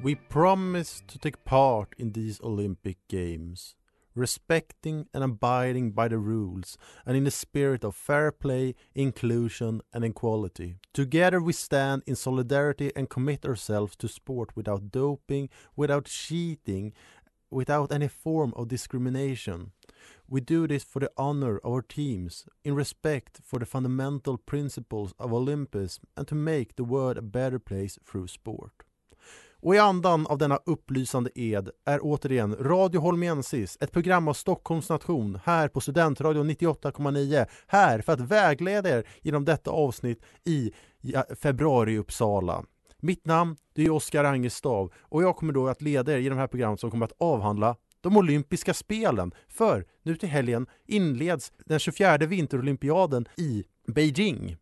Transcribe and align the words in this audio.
We 0.00 0.14
promise 0.14 1.02
to 1.08 1.18
take 1.18 1.44
part 1.44 1.96
in 1.98 2.12
these 2.12 2.40
Olympic 2.40 2.98
Games, 3.08 3.74
respecting 4.14 5.08
and 5.12 5.24
abiding 5.24 5.90
by 5.90 6.06
the 6.06 6.18
rules 6.18 6.78
and 7.04 7.16
in 7.16 7.24
the 7.24 7.32
spirit 7.32 7.82
of 7.82 7.96
fair 7.96 8.30
play, 8.30 8.76
inclusion 8.94 9.80
and 9.92 10.04
equality. 10.04 10.76
Together 10.94 11.40
we 11.42 11.52
stand 11.52 12.04
in 12.06 12.14
solidarity 12.14 12.92
and 12.94 13.10
commit 13.10 13.44
ourselves 13.44 13.96
to 13.96 14.06
sport 14.06 14.54
without 14.54 14.92
doping, 14.92 15.48
without 15.74 16.04
cheating, 16.04 16.92
without 17.50 17.90
any 17.90 18.06
form 18.06 18.52
of 18.54 18.68
discrimination. 18.68 19.72
We 20.28 20.40
do 20.40 20.68
this 20.68 20.84
for 20.84 21.00
the 21.00 21.10
honor 21.16 21.58
of 21.58 21.72
our 21.72 21.82
teams, 21.82 22.46
in 22.62 22.76
respect 22.76 23.40
for 23.42 23.58
the 23.58 23.66
fundamental 23.66 24.38
principles 24.38 25.12
of 25.18 25.32
Olympus 25.32 25.98
and 26.16 26.28
to 26.28 26.36
make 26.36 26.76
the 26.76 26.84
world 26.84 27.18
a 27.18 27.22
better 27.22 27.58
place 27.58 27.98
through 28.06 28.28
sport. 28.28 28.84
Och 29.62 29.74
i 29.74 29.78
andan 29.78 30.26
av 30.26 30.38
denna 30.38 30.56
upplysande 30.56 31.30
ed 31.34 31.70
är 31.86 31.98
återigen 32.02 32.56
Radio 32.56 33.00
Holmensis, 33.00 33.78
ett 33.80 33.92
program 33.92 34.28
av 34.28 34.34
Stockholms 34.34 34.88
nation, 34.88 35.38
här 35.44 35.68
på 35.68 35.80
Studentradion 35.80 36.50
98,9, 36.50 37.46
här 37.66 38.00
för 38.00 38.12
att 38.12 38.20
vägleda 38.20 38.98
er 38.98 39.08
genom 39.22 39.44
detta 39.44 39.70
avsnitt 39.70 40.22
i 40.44 40.72
eh, 41.14 41.22
februari 41.42 41.92
i 41.92 41.98
Uppsala. 41.98 42.64
Mitt 43.00 43.26
namn 43.26 43.56
det 43.74 43.82
är 43.82 43.90
Oskar 43.90 44.24
Angestav 44.24 44.92
och 45.00 45.22
jag 45.22 45.36
kommer 45.36 45.52
då 45.52 45.68
att 45.68 45.82
leda 45.82 46.12
er 46.12 46.18
i 46.18 46.28
de 46.28 46.38
här 46.38 46.46
programmen 46.46 46.78
som 46.78 46.90
kommer 46.90 47.06
att 47.06 47.16
avhandla 47.18 47.76
de 48.00 48.16
olympiska 48.16 48.74
spelen. 48.74 49.32
För 49.48 49.86
nu 50.02 50.16
till 50.16 50.28
helgen 50.28 50.66
inleds 50.86 51.52
den 51.64 51.78
24 51.78 52.16
vinterolympiaden 52.16 53.28
i 53.36 53.64
Beijing. 53.86 54.56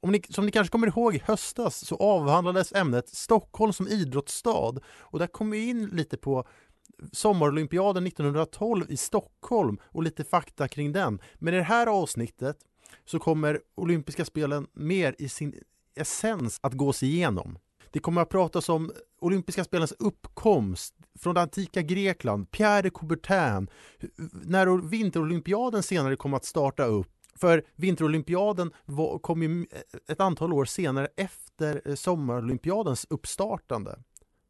Om 0.00 0.12
ni, 0.12 0.22
som 0.28 0.46
ni 0.46 0.52
kanske 0.52 0.72
kommer 0.72 0.86
ihåg 0.86 1.14
i 1.14 1.22
höstas 1.24 1.86
så 1.86 1.96
avhandlades 1.96 2.72
ämnet 2.72 3.08
Stockholm 3.08 3.72
som 3.72 3.88
idrottsstad 3.88 4.80
och 4.86 5.18
där 5.18 5.26
kom 5.26 5.50
vi 5.50 5.68
in 5.68 5.86
lite 5.86 6.16
på 6.16 6.44
sommarolympiaden 7.12 8.06
1912 8.06 8.86
i 8.88 8.96
Stockholm 8.96 9.78
och 9.84 10.02
lite 10.02 10.24
fakta 10.24 10.68
kring 10.68 10.92
den. 10.92 11.20
Men 11.34 11.54
i 11.54 11.56
det 11.56 11.62
här 11.62 11.86
avsnittet 11.86 12.56
så 13.04 13.18
kommer 13.18 13.60
olympiska 13.74 14.24
spelen 14.24 14.66
mer 14.72 15.14
i 15.18 15.28
sin 15.28 15.54
essens 15.94 16.58
att 16.62 16.72
gås 16.72 17.02
igenom. 17.02 17.58
Det 17.90 17.98
kommer 17.98 18.22
att 18.22 18.28
pratas 18.28 18.68
om 18.68 18.92
olympiska 19.20 19.64
spelens 19.64 19.94
uppkomst 19.98 20.94
från 21.18 21.34
det 21.34 21.40
antika 21.40 21.82
Grekland, 21.82 22.50
Pierre 22.50 22.82
de 22.82 22.90
Coubertin, 22.90 23.68
när 24.32 24.88
vinterolympiaden 24.88 25.82
senare 25.82 26.16
kommer 26.16 26.36
att 26.36 26.44
starta 26.44 26.84
upp 26.84 27.17
för 27.38 27.62
vinterolympiaden 27.76 28.70
var, 28.84 29.18
kom 29.18 29.42
ju 29.42 29.66
eh, 29.70 29.78
ett 30.08 30.20
antal 30.20 30.52
år 30.52 30.64
senare 30.64 31.08
efter 31.16 31.82
eh, 31.84 31.94
sommarolympiadens 31.94 33.06
uppstartande. 33.10 33.98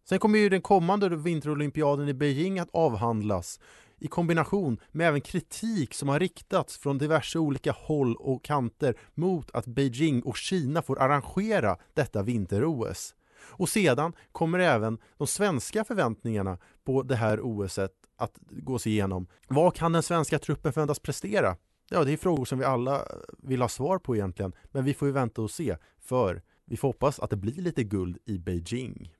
Sen 0.09 0.19
kommer 0.19 0.39
ju 0.39 0.49
den 0.49 0.63
kommande 0.63 1.17
vinterolympiaden 1.17 2.09
i 2.09 2.15
Beijing 2.15 2.59
att 2.59 2.71
avhandlas 2.73 3.61
i 4.01 4.09
kombination 4.09 4.81
med 4.93 5.09
även 5.09 5.21
kritik 5.21 5.95
som 5.95 6.09
har 6.09 6.21
riktats 6.21 6.79
från 6.79 6.99
diverse 6.99 7.39
olika 7.39 7.73
håll 7.73 8.17
och 8.17 8.45
kanter 8.45 8.95
mot 9.15 9.51
att 9.51 9.67
Beijing 9.67 10.23
och 10.23 10.37
Kina 10.37 10.83
får 10.83 10.99
arrangera 10.99 11.77
detta 11.95 12.23
vinter-OS. 12.23 13.15
Och 13.41 13.69
sedan 13.69 14.13
kommer 14.33 14.59
även 14.59 14.99
de 15.17 15.27
svenska 15.27 15.85
förväntningarna 15.85 16.59
på 16.85 17.03
det 17.03 17.17
här 17.17 17.41
OSet 17.41 17.93
att 18.17 18.39
gås 18.51 18.87
igenom. 18.87 19.27
Vad 19.49 19.75
kan 19.75 19.93
den 19.93 20.03
svenska 20.03 20.39
truppen 20.39 20.73
förväntas 20.73 20.99
prestera? 20.99 21.57
Ja, 21.91 22.05
det 22.05 22.13
är 22.13 22.17
frågor 22.17 22.45
som 22.45 22.59
vi 22.59 22.65
alla 22.65 23.05
vill 23.39 23.61
ha 23.61 23.69
svar 23.69 23.99
på 23.99 24.17
egentligen, 24.17 24.53
men 24.65 24.85
vi 24.85 24.95
får 24.95 25.09
ju 25.09 25.13
vänta 25.13 25.43
och 25.43 25.51
se, 25.51 25.77
för 25.99 26.43
vi 26.65 26.77
får 26.77 26.89
hoppas 26.89 27.21
att 27.21 27.31
det 27.31 27.37
blir 27.37 27.63
lite 27.63 27.85
guld 27.85 28.19
i 28.25 28.39
Beijing. 28.39 29.13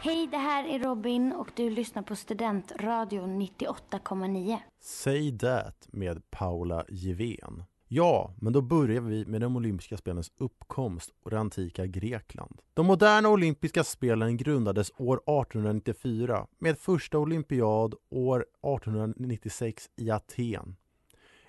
Hej, 0.00 0.28
det 0.30 0.36
här 0.36 0.68
är 0.68 0.78
Robin 0.78 1.32
och 1.32 1.48
du 1.56 1.70
lyssnar 1.70 2.02
på 2.02 2.16
Studentradion 2.16 3.42
98,9. 3.42 4.58
Say 4.80 5.38
that 5.38 5.88
med 5.92 6.30
Paula 6.30 6.84
Givén. 6.88 7.64
Ja, 7.88 8.34
men 8.36 8.52
då 8.52 8.62
börjar 8.62 9.00
vi 9.00 9.26
med 9.26 9.40
de 9.40 9.56
olympiska 9.56 9.96
spelens 9.96 10.32
uppkomst 10.38 11.10
och 11.22 11.30
det 11.30 11.38
antika 11.38 11.86
Grekland. 11.86 12.60
De 12.74 12.86
moderna 12.86 13.28
olympiska 13.28 13.84
spelen 13.84 14.36
grundades 14.36 14.92
år 14.96 15.16
1894 15.16 16.46
med 16.58 16.78
första 16.78 17.18
olympiad 17.18 17.94
år 18.10 18.40
1896 18.40 19.90
i 19.96 20.10
Aten. 20.10 20.76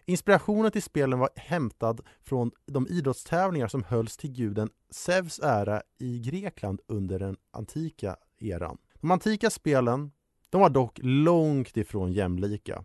Inspirationen 0.06 0.72
till 0.72 0.84
spelen 0.84 1.20
var 1.20 1.30
hämtad 1.36 2.02
från 2.22 2.52
de 2.66 2.88
idrottstävlingar 2.88 3.68
som 3.68 3.84
hölls 3.84 4.18
till 4.18 4.32
guden 4.32 4.70
Zeus 4.90 5.40
ära 5.40 5.82
i 6.00 6.20
Grekland 6.20 6.82
under 6.88 7.20
den 7.20 7.38
antika 7.52 8.16
eran. 8.40 8.78
De 9.02 9.12
antika 9.12 9.50
spelen 9.50 10.12
de 10.50 10.62
var 10.62 10.70
dock 10.70 11.00
långt 11.04 11.78
ifrån 11.78 12.12
jämlika. 12.12 12.84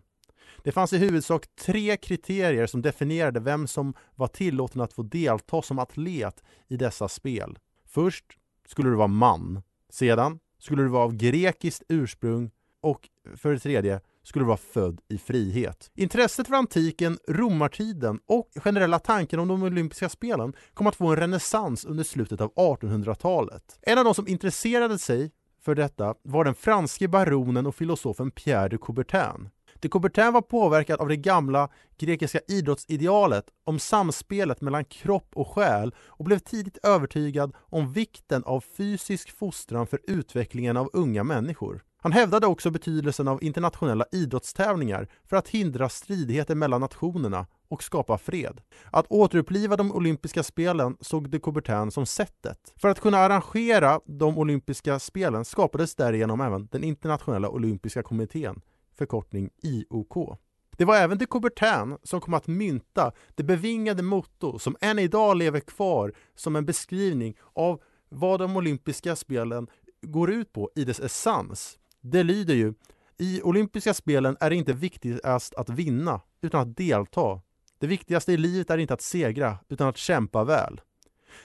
Det 0.63 0.71
fanns 0.71 0.93
i 0.93 0.97
huvudsak 0.97 1.45
tre 1.55 1.97
kriterier 1.97 2.67
som 2.67 2.81
definierade 2.81 3.39
vem 3.39 3.67
som 3.67 3.93
var 4.15 4.27
tillåten 4.27 4.81
att 4.81 4.93
få 4.93 5.03
delta 5.03 5.61
som 5.61 5.79
atlet 5.79 6.43
i 6.67 6.77
dessa 6.77 7.07
spel. 7.07 7.57
Först 7.87 8.25
skulle 8.67 8.89
du 8.89 8.95
vara 8.95 9.07
man. 9.07 9.61
Sedan 9.89 10.39
skulle 10.59 10.83
du 10.83 10.89
vara 10.89 11.03
av 11.03 11.15
grekiskt 11.15 11.83
ursprung 11.89 12.51
och 12.81 13.09
för 13.35 13.51
det 13.51 13.59
tredje 13.59 14.01
skulle 14.23 14.43
du 14.43 14.47
vara 14.47 14.57
född 14.57 15.01
i 15.09 15.17
frihet. 15.17 15.91
Intresset 15.95 16.47
för 16.47 16.55
antiken, 16.55 17.17
romartiden 17.27 18.19
och 18.25 18.49
generella 18.55 18.99
tanken 18.99 19.39
om 19.39 19.47
de 19.47 19.63
olympiska 19.63 20.09
spelen 20.09 20.53
kom 20.73 20.87
att 20.87 20.95
få 20.95 21.07
en 21.07 21.15
renässans 21.15 21.85
under 21.85 22.03
slutet 22.03 22.41
av 22.41 22.53
1800-talet. 22.53 23.79
En 23.81 23.97
av 23.97 24.05
de 24.05 24.13
som 24.13 24.27
intresserade 24.27 24.99
sig 24.99 25.31
för 25.61 25.75
detta 25.75 26.15
var 26.21 26.45
den 26.45 26.55
franske 26.55 27.07
baronen 27.07 27.65
och 27.65 27.75
filosofen 27.75 28.31
Pierre 28.31 28.69
de 28.69 28.77
Coubertin. 28.77 29.49
Det 29.83 29.89
Coubertin 29.89 30.33
var 30.33 30.41
påverkad 30.41 30.99
av 30.99 31.07
det 31.07 31.15
gamla 31.15 31.69
grekiska 31.97 32.39
idrottsidealet 32.47 33.45
om 33.63 33.79
samspelet 33.79 34.61
mellan 34.61 34.85
kropp 34.85 35.31
och 35.35 35.47
själ 35.47 35.95
och 36.07 36.25
blev 36.25 36.39
tidigt 36.39 36.77
övertygad 36.83 37.55
om 37.59 37.93
vikten 37.93 38.43
av 38.43 38.63
fysisk 38.77 39.31
fostran 39.31 39.87
för 39.87 39.99
utvecklingen 40.07 40.77
av 40.77 40.89
unga 40.93 41.23
människor. 41.23 41.83
Han 41.97 42.11
hävdade 42.11 42.47
också 42.47 42.71
betydelsen 42.71 43.27
av 43.27 43.43
internationella 43.43 44.05
idrottstävlingar 44.11 45.07
för 45.25 45.35
att 45.37 45.49
hindra 45.49 45.89
stridigheter 45.89 46.55
mellan 46.55 46.81
nationerna 46.81 47.47
och 47.69 47.83
skapa 47.83 48.17
fred. 48.17 48.61
Att 48.91 49.05
återuppliva 49.09 49.75
de 49.75 49.91
olympiska 49.91 50.43
spelen 50.43 50.97
såg 51.01 51.29
de 51.29 51.39
Coubertin 51.39 51.91
som 51.91 52.05
sättet. 52.05 52.73
För 52.75 52.89
att 52.89 52.99
kunna 52.99 53.17
arrangera 53.17 53.99
de 54.05 54.37
olympiska 54.37 54.99
spelen 54.99 55.45
skapades 55.45 55.95
därigenom 55.95 56.41
även 56.41 56.67
den 56.71 56.83
internationella 56.83 57.49
olympiska 57.49 58.03
kommittén 58.03 58.61
förkortning 58.97 59.49
IOK. 59.63 60.37
Det 60.77 60.85
var 60.85 60.95
även 60.95 61.17
de 61.17 61.25
Coubertin 61.25 61.97
som 62.03 62.21
kom 62.21 62.33
att 62.33 62.47
mynta 62.47 63.11
det 63.35 63.43
bevingade 63.43 64.03
motto 64.03 64.59
som 64.59 64.75
än 64.81 64.99
idag 64.99 65.37
lever 65.37 65.59
kvar 65.59 66.13
som 66.35 66.55
en 66.55 66.65
beskrivning 66.65 67.35
av 67.53 67.81
vad 68.09 68.39
de 68.39 68.57
olympiska 68.57 69.15
spelen 69.15 69.67
går 70.01 70.31
ut 70.31 70.53
på 70.53 70.71
i 70.75 70.83
dess 70.83 70.99
essens. 70.99 71.77
Det 72.01 72.23
lyder 72.23 72.53
ju 72.53 72.73
i 73.17 73.41
olympiska 73.41 73.93
spelen 73.93 74.37
är 74.39 74.49
det 74.49 74.55
inte 74.55 74.73
viktigast 74.73 75.55
att 75.55 75.69
vinna, 75.69 76.21
utan 76.41 76.61
att 76.61 76.77
delta. 76.77 77.41
Det 77.79 77.87
viktigaste 77.87 78.33
i 78.33 78.37
livet 78.37 78.69
är 78.69 78.77
inte 78.77 78.93
att 78.93 79.01
segra, 79.01 79.57
utan 79.69 79.87
att 79.87 79.97
kämpa 79.97 80.43
väl. 80.43 80.81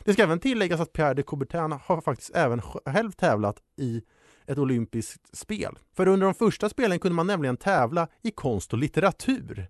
Det 0.04 0.12
ska 0.12 0.22
även 0.22 0.40
tilläggas 0.40 0.80
att 0.80 0.92
Pierre 0.92 1.14
de 1.14 1.22
Coubertin 1.22 1.72
har 1.72 2.00
faktiskt 2.00 2.30
även 2.34 2.62
själv 2.62 3.12
tävlat 3.12 3.56
i 3.76 4.02
ett 4.48 4.58
olympiskt 4.58 5.36
spel. 5.36 5.78
För 5.96 6.08
under 6.08 6.26
de 6.26 6.34
första 6.34 6.68
spelen 6.68 6.98
kunde 6.98 7.16
man 7.16 7.26
nämligen 7.26 7.56
tävla 7.56 8.08
i 8.22 8.30
konst 8.30 8.72
och 8.72 8.78
litteratur. 8.78 9.68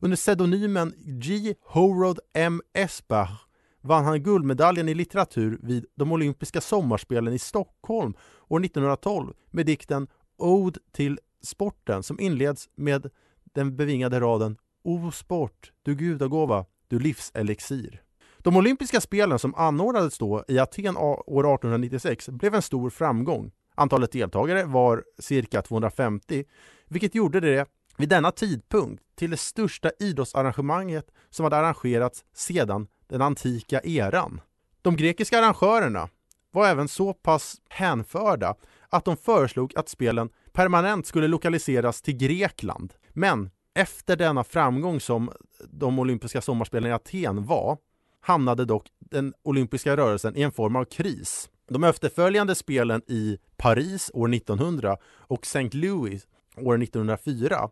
Under 0.00 0.16
pseudonymen 0.16 0.94
G. 0.98 1.54
Horod 1.62 2.18
M. 2.34 2.62
Esbach 2.74 3.46
vann 3.80 4.04
han 4.04 4.22
guldmedaljen 4.22 4.88
i 4.88 4.94
litteratur 4.94 5.58
vid 5.62 5.86
de 5.94 6.12
olympiska 6.12 6.60
sommarspelen 6.60 7.32
i 7.34 7.38
Stockholm 7.38 8.14
år 8.48 8.64
1912 8.64 9.34
med 9.50 9.66
dikten 9.66 10.08
Ode 10.38 10.80
till 10.92 11.18
sporten 11.42 12.02
som 12.02 12.20
inleds 12.20 12.68
med 12.74 13.10
den 13.44 13.76
bevingade 13.76 14.20
raden 14.20 14.56
O 14.84 15.10
sport, 15.10 15.72
du 15.82 15.94
gudagåva, 15.94 16.64
du 16.88 16.98
livselixir. 16.98 18.02
De 18.38 18.56
olympiska 18.56 19.00
spelen 19.00 19.38
som 19.38 19.54
anordnades 19.54 20.18
då 20.18 20.44
i 20.48 20.58
Aten 20.58 20.96
år 20.96 21.54
1896 21.54 22.28
blev 22.28 22.54
en 22.54 22.62
stor 22.62 22.90
framgång. 22.90 23.52
Antalet 23.76 24.12
deltagare 24.12 24.64
var 24.64 25.04
cirka 25.18 25.62
250, 25.62 26.44
vilket 26.88 27.14
gjorde 27.14 27.40
det 27.40 27.68
vid 27.96 28.08
denna 28.08 28.30
tidpunkt 28.30 29.02
till 29.16 29.30
det 29.30 29.36
största 29.36 29.90
idrottsarrangemanget 29.98 31.06
som 31.30 31.44
hade 31.44 31.56
arrangerats 31.56 32.24
sedan 32.34 32.86
den 33.08 33.22
antika 33.22 33.80
eran. 33.84 34.40
De 34.82 34.96
grekiska 34.96 35.38
arrangörerna 35.38 36.08
var 36.50 36.68
även 36.68 36.88
så 36.88 37.12
pass 37.12 37.56
hänförda 37.68 38.54
att 38.88 39.04
de 39.04 39.16
föreslog 39.16 39.72
att 39.76 39.88
spelen 39.88 40.28
permanent 40.52 41.06
skulle 41.06 41.28
lokaliseras 41.28 42.02
till 42.02 42.16
Grekland. 42.16 42.94
Men 43.12 43.50
efter 43.74 44.16
denna 44.16 44.44
framgång 44.44 45.00
som 45.00 45.30
de 45.70 45.98
olympiska 45.98 46.40
sommarspelen 46.40 46.90
i 46.90 46.94
Aten 46.94 47.46
var 47.46 47.78
hamnade 48.20 48.64
dock 48.64 48.86
den 48.98 49.34
olympiska 49.42 49.96
rörelsen 49.96 50.36
i 50.36 50.42
en 50.42 50.52
form 50.52 50.76
av 50.76 50.84
kris. 50.84 51.50
De 51.68 51.84
efterföljande 51.84 52.54
spelen 52.54 53.02
i 53.06 53.38
Paris 53.56 54.10
år 54.14 54.34
1900 54.34 54.96
och 55.04 55.40
St. 55.42 55.68
Louis 55.72 56.26
år 56.56 56.82
1904 56.82 57.68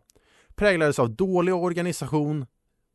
präglades 0.55 0.99
av 0.99 1.09
dålig 1.09 1.55
organisation 1.55 2.45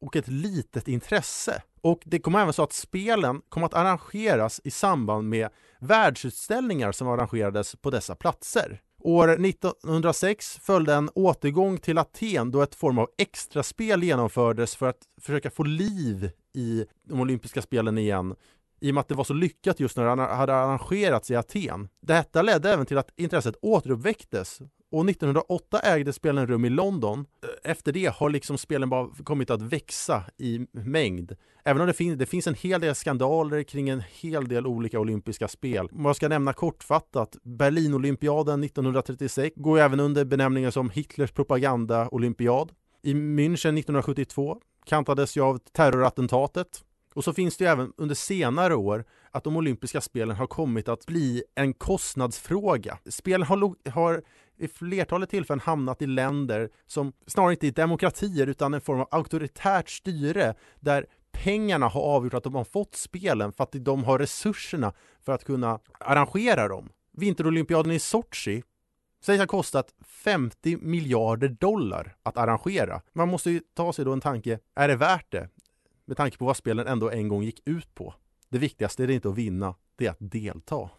och 0.00 0.16
ett 0.16 0.28
litet 0.28 0.88
intresse. 0.88 1.62
Och 1.80 2.02
det 2.04 2.18
kom 2.18 2.34
även 2.34 2.52
så 2.52 2.62
att 2.62 2.72
spelen 2.72 3.42
kom 3.48 3.64
att 3.64 3.74
arrangeras 3.74 4.60
i 4.64 4.70
samband 4.70 5.28
med 5.28 5.48
världsutställningar 5.78 6.92
som 6.92 7.08
arrangerades 7.08 7.76
på 7.76 7.90
dessa 7.90 8.14
platser. 8.14 8.80
År 9.02 9.28
1906 9.46 10.58
följde 10.62 10.94
en 10.94 11.10
återgång 11.14 11.78
till 11.78 11.98
Aten 11.98 12.50
då 12.50 12.62
ett 12.62 12.74
form 12.74 12.98
av 12.98 13.08
extraspel 13.18 14.02
genomfördes 14.02 14.76
för 14.76 14.88
att 14.88 15.02
försöka 15.20 15.50
få 15.50 15.62
liv 15.62 16.30
i 16.54 16.86
de 17.08 17.20
olympiska 17.20 17.62
spelen 17.62 17.98
igen 17.98 18.34
i 18.80 18.90
och 18.90 18.94
med 18.94 19.00
att 19.00 19.08
det 19.08 19.14
var 19.14 19.24
så 19.24 19.34
lyckat 19.34 19.80
just 19.80 19.96
när 19.96 20.16
det 20.16 20.22
hade 20.22 20.54
arrangerats 20.54 21.30
i 21.30 21.36
Aten. 21.36 21.88
Detta 22.02 22.42
ledde 22.42 22.72
även 22.72 22.86
till 22.86 22.98
att 22.98 23.10
intresset 23.16 23.56
återuppväcktes 23.62 24.60
och 24.92 25.10
1908 25.10 25.78
ägde 25.78 26.12
spelen 26.12 26.46
rum 26.46 26.64
i 26.64 26.70
London. 26.70 27.26
Efter 27.64 27.92
det 27.92 28.14
har 28.16 28.30
liksom 28.30 28.58
spelen 28.58 28.90
bara 28.90 29.08
kommit 29.24 29.50
att 29.50 29.62
växa 29.62 30.24
i 30.38 30.66
mängd. 30.72 31.32
Även 31.64 31.80
om 31.80 31.86
det, 31.86 31.92
fin 31.92 32.18
det 32.18 32.26
finns 32.26 32.46
en 32.46 32.54
hel 32.54 32.80
del 32.80 32.94
skandaler 32.94 33.62
kring 33.62 33.88
en 33.88 34.02
hel 34.20 34.48
del 34.48 34.66
olika 34.66 35.00
olympiska 35.00 35.48
spel. 35.48 35.88
Om 35.92 36.04
jag 36.04 36.16
ska 36.16 36.28
nämna 36.28 36.52
kortfattat, 36.52 37.36
Berlinolympiaden 37.42 38.64
1936 38.64 39.54
går 39.56 39.78
även 39.78 40.00
under 40.00 40.24
benämningen 40.24 40.72
som 40.72 40.90
Hitlers 40.90 41.32
propaganda-olympiad. 41.32 42.72
I 43.02 43.14
München 43.14 43.78
1972 43.78 44.56
kantades 44.86 45.36
ju 45.36 45.40
av 45.40 45.58
terrorattentatet 45.58 46.84
och 47.14 47.24
så 47.24 47.32
finns 47.32 47.56
det 47.56 47.64
ju 47.64 47.70
även 47.70 47.92
under 47.96 48.14
senare 48.14 48.74
år 48.74 49.04
att 49.30 49.44
de 49.44 49.56
olympiska 49.56 50.00
spelen 50.00 50.36
har 50.36 50.46
kommit 50.46 50.88
att 50.88 51.06
bli 51.06 51.42
en 51.54 51.74
kostnadsfråga. 51.74 52.98
Spelen 53.08 53.46
har, 53.46 53.90
har 53.90 54.22
i 54.58 54.68
flertalet 54.68 55.30
tillfällen 55.30 55.60
hamnat 55.60 56.02
i 56.02 56.06
länder 56.06 56.70
som 56.86 57.12
snarare 57.26 57.52
inte 57.52 57.66
är 57.66 57.72
demokratier 57.72 58.46
utan 58.46 58.74
en 58.74 58.80
form 58.80 59.00
av 59.00 59.08
auktoritärt 59.10 59.90
styre 59.90 60.54
där 60.80 61.06
pengarna 61.32 61.88
har 61.88 62.00
avgjort 62.00 62.34
att 62.34 62.44
de 62.44 62.54
har 62.54 62.64
fått 62.64 62.94
spelen 62.94 63.52
för 63.52 63.64
att 63.64 63.72
de 63.72 64.04
har 64.04 64.18
resurserna 64.18 64.92
för 65.24 65.32
att 65.32 65.44
kunna 65.44 65.78
arrangera 66.00 66.68
dem. 66.68 66.88
Vinterolympiaden 67.12 67.92
i 67.92 67.98
Sochi 67.98 68.62
sägs 69.22 69.40
ha 69.40 69.46
kostat 69.46 69.94
50 70.06 70.76
miljarder 70.76 71.48
dollar 71.48 72.16
att 72.22 72.36
arrangera. 72.36 73.02
Man 73.12 73.28
måste 73.28 73.50
ju 73.50 73.60
ta 73.74 73.92
sig 73.92 74.04
då 74.04 74.12
en 74.12 74.20
tanke, 74.20 74.58
är 74.74 74.88
det 74.88 74.96
värt 74.96 75.32
det? 75.32 75.48
Med 76.10 76.16
tanke 76.16 76.38
på 76.38 76.44
vad 76.44 76.56
spelen 76.56 76.86
ändå 76.86 77.10
en 77.10 77.28
gång 77.28 77.42
gick 77.42 77.60
ut 77.64 77.94
på. 77.94 78.14
Det 78.48 78.58
viktigaste 78.58 79.04
är 79.04 79.10
inte 79.10 79.28
att 79.28 79.38
vinna, 79.38 79.74
det 79.96 80.06
är 80.06 80.10
att 80.10 80.16
delta. 80.20 80.90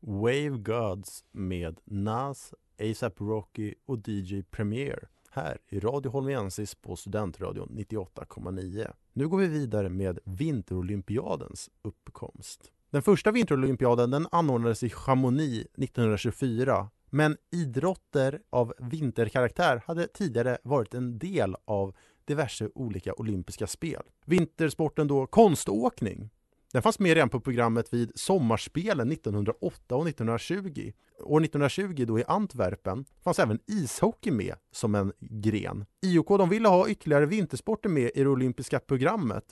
Wave 0.00 0.48
Gods 0.48 1.24
med 1.30 1.80
Nas, 1.84 2.54
ASAP 2.80 3.20
Rocky 3.20 3.74
och 3.86 4.08
DJ 4.08 4.42
Premier 4.42 5.08
här 5.30 5.58
i 5.68 5.80
Radio 5.80 6.10
Holmiensis 6.10 6.74
på 6.74 6.96
Studentradion 6.96 7.68
98,9. 7.68 8.92
Nu 9.12 9.28
går 9.28 9.38
vi 9.38 9.46
vidare 9.46 9.88
med 9.88 10.18
Vinterolympiadens 10.24 11.70
uppkomst. 11.82 12.72
Den 12.90 13.02
första 13.02 13.30
vinterolympiaden 13.30 14.10
den 14.10 14.26
anordnades 14.32 14.82
i 14.82 14.90
Chamonix 14.90 15.66
1924 15.76 16.90
men 17.12 17.36
idrotter 17.52 18.40
av 18.50 18.74
vinterkaraktär 18.78 19.82
hade 19.86 20.06
tidigare 20.06 20.58
varit 20.62 20.94
en 20.94 21.18
del 21.18 21.56
av 21.64 21.94
diverse 22.24 22.68
olika 22.74 23.12
olympiska 23.14 23.66
spel. 23.66 24.02
Vintersporten 24.26 25.06
då 25.06 25.26
konståkning 25.26 26.30
den 26.72 26.82
fanns 26.82 26.98
med 26.98 27.14
redan 27.14 27.28
på 27.28 27.40
programmet 27.40 27.94
vid 27.94 28.12
sommarspelen 28.14 29.12
1908 29.12 29.94
och 29.94 30.08
1920. 30.08 30.92
År 31.20 31.40
1920 31.40 32.04
då 32.06 32.18
i 32.18 32.24
Antwerpen 32.26 33.04
fanns 33.24 33.38
även 33.38 33.58
ishockey 33.66 34.30
med 34.30 34.54
som 34.72 34.94
en 34.94 35.12
gren. 35.20 35.84
IOK 36.02 36.28
de 36.28 36.48
ville 36.48 36.68
ha 36.68 36.88
ytterligare 36.88 37.26
vintersporter 37.26 37.88
med 37.88 38.10
i 38.14 38.22
det 38.22 38.28
olympiska 38.28 38.80
programmet 38.80 39.44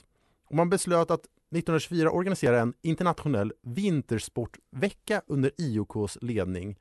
och 0.49 0.55
man 0.55 0.69
beslöt 0.69 1.11
att 1.11 1.25
1924 1.51 2.11
organisera 2.11 2.59
en 2.59 2.73
internationell 2.81 3.53
vintersportvecka 3.61 5.21
under 5.27 5.51
IOKs 5.57 6.17
ledning. 6.21 6.77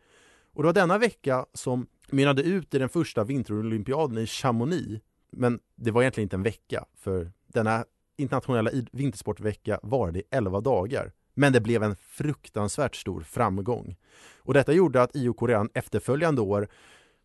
Och 0.52 0.62
det 0.62 0.66
var 0.66 0.72
denna 0.72 0.98
vecka 0.98 1.46
som 1.54 1.86
mynnade 2.08 2.42
ut 2.42 2.74
i 2.74 2.78
den 2.78 2.88
första 2.88 3.24
vinterolympiaden 3.24 4.18
i 4.18 4.26
Chamonix. 4.26 5.02
Men 5.32 5.60
det 5.76 5.90
var 5.90 6.02
egentligen 6.02 6.24
inte 6.24 6.36
en 6.36 6.42
vecka, 6.42 6.84
för 6.96 7.32
denna 7.46 7.84
internationella 8.16 8.70
vintersportvecka 8.92 9.80
varade 9.82 10.18
i 10.18 10.22
11 10.30 10.60
dagar. 10.60 11.12
Men 11.34 11.52
det 11.52 11.60
blev 11.60 11.82
en 11.82 11.96
fruktansvärt 11.96 12.96
stor 12.96 13.20
framgång. 13.20 13.96
Och 14.38 14.54
detta 14.54 14.72
gjorde 14.72 15.02
att 15.02 15.16
IOK 15.16 15.42
redan 15.42 15.68
efterföljande 15.74 16.40
år 16.40 16.68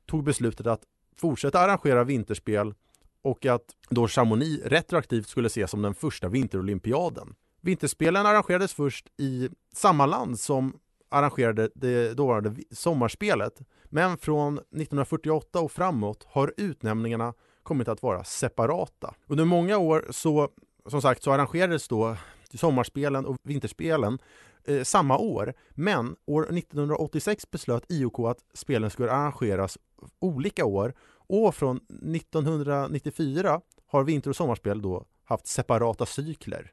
tog 0.06 0.24
beslutet 0.24 0.68
att 0.68 0.82
fortsätta 1.18 1.60
arrangera 1.60 2.04
vinterspel 2.04 2.74
och 3.22 3.46
att 3.46 3.76
då 3.90 4.08
Chamonix 4.08 4.66
retroaktivt 4.66 5.28
skulle 5.28 5.48
ses 5.48 5.72
som 5.72 5.82
den 5.82 5.96
första 5.96 6.30
vinterolympiaden. 6.30 7.36
Vinterspelen 7.62 8.26
arrangerades 8.26 8.74
först 8.74 9.08
i 9.18 9.50
samma 9.74 10.06
land 10.06 10.40
som 10.40 10.80
arrangerade 11.16 11.70
det 11.76 12.14
dåvarande 12.14 12.56
sommarspelet. 12.72 13.62
Men 13.86 14.18
från 14.18 14.54
1948 14.58 15.60
och 15.60 15.72
framåt 15.72 16.28
har 16.30 16.54
utnämningarna 16.58 17.34
kommit 17.64 17.88
att 17.88 18.04
vara 18.04 18.24
separata. 18.24 19.14
Under 19.28 19.46
många 19.46 19.78
år 19.78 20.06
så 20.10 20.50
som 20.90 21.02
sagt 21.02 21.24
så 21.24 21.32
arrangerades 21.32 21.88
då 21.88 22.18
sommarspelen 22.54 23.26
och 23.26 23.38
vinterspelen 23.44 24.20
eh, 24.64 24.84
samma 24.84 25.18
år. 25.18 25.54
Men 25.70 26.16
år 26.26 26.58
1986 26.58 27.52
beslöt 27.52 27.86
IOK 27.90 28.20
att 28.20 28.40
spelen 28.54 28.90
skulle 28.90 29.12
arrangeras 29.12 29.78
olika 30.20 30.66
år 30.66 30.94
och 31.28 31.56
från 31.56 31.78
1994 32.16 33.62
har 33.88 34.04
vinter 34.04 34.30
och 34.30 34.36
sommarspel 34.36 34.82
då 34.82 35.06
haft 35.24 35.48
separata 35.48 36.06
cykler. 36.06 36.72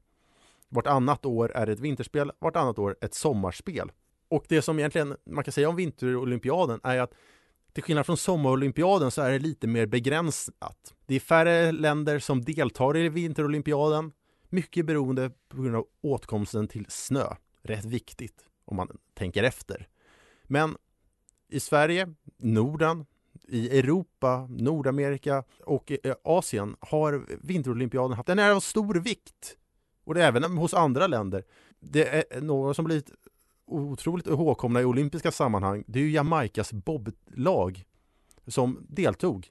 Vartannat 0.69 1.27
år 1.27 1.53
är 1.53 1.67
det 1.67 1.73
ett 1.73 1.81
vinterspel, 1.81 2.33
vartannat 2.39 2.79
år 2.79 2.97
ett 3.01 3.15
sommarspel. 3.15 3.93
Och 4.33 4.45
det 4.49 4.63
som 4.63 4.79
egentligen 4.79 5.17
man 5.25 5.45
kan 5.45 5.53
säga 5.53 5.69
om 5.69 5.77
vinterolympiaden 5.77 6.81
är 6.83 6.99
att 6.99 7.15
till 7.73 7.83
skillnad 7.83 8.07
från 8.07 8.17
sommarolympiaden 8.17 9.11
så 9.11 9.23
är 9.23 9.31
det 9.31 9.39
lite 9.39 9.67
mer 9.67 9.87
begränsat. 9.87 10.95
Det 11.07 11.15
är 11.15 11.21
färre 11.21 11.73
länder 11.73 12.19
som 12.19 12.43
deltar 12.43 12.97
i 12.97 13.09
vinterolympiaden, 13.09 14.13
mycket 14.49 14.87
beroende 14.87 15.31
på 15.49 15.63
grund 15.63 15.77
av 15.77 15.87
åtkomsten 16.03 16.69
till 16.69 16.87
snö. 16.89 17.27
Rätt 17.63 17.85
viktigt 17.85 18.45
om 18.65 18.77
man 18.77 18.99
tänker 19.15 19.43
efter. 19.43 19.89
Men 20.43 20.77
i 21.49 21.61
Sverige, 21.61 22.15
Norden, 22.39 23.07
i 23.49 23.79
Europa, 23.79 24.47
Nordamerika 24.51 25.45
och 25.65 25.93
eh, 26.05 26.15
Asien 26.25 26.77
har 26.81 27.27
vinterolympiaden 27.43 28.17
haft, 28.17 28.27
den 28.27 28.39
är 28.39 28.51
av 28.51 28.61
stor 28.61 28.95
vikt. 28.95 29.57
Och 30.05 30.15
det 30.15 30.23
är 30.23 30.29
även 30.29 30.45
hos 30.45 30.75
andra 30.75 31.07
länder. 31.07 31.45
Det 31.81 32.33
är 32.33 32.41
några 32.41 32.75
som 32.75 32.85
blivit 32.85 33.11
otroligt 33.73 34.27
ihågkomna 34.27 34.81
i 34.81 34.85
olympiska 34.85 35.33
sammanhang, 35.33 35.85
det 35.87 35.99
är 35.99 36.03
ju 36.03 36.11
Jamaikas 36.11 36.73
boblag 36.73 37.85
som 38.47 38.87
deltog. 38.89 39.49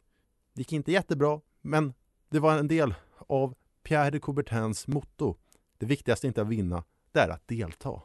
Det 0.54 0.62
gick 0.62 0.74
inte 0.74 0.92
jättebra, 0.92 1.42
men 1.62 1.94
det 2.30 2.40
var 2.40 2.58
en 2.58 2.68
del 2.68 2.94
av 3.18 3.56
Pierre 3.84 4.10
de 4.12 4.20
Coubertins 4.20 4.88
motto. 4.88 5.36
Det 5.78 5.86
viktigaste 5.86 6.28
är 6.28 6.30
inte 6.30 6.42
att 6.42 6.48
vinna, 6.48 6.84
det 7.12 7.20
är 7.20 7.30
att 7.30 7.48
delta. 7.48 8.02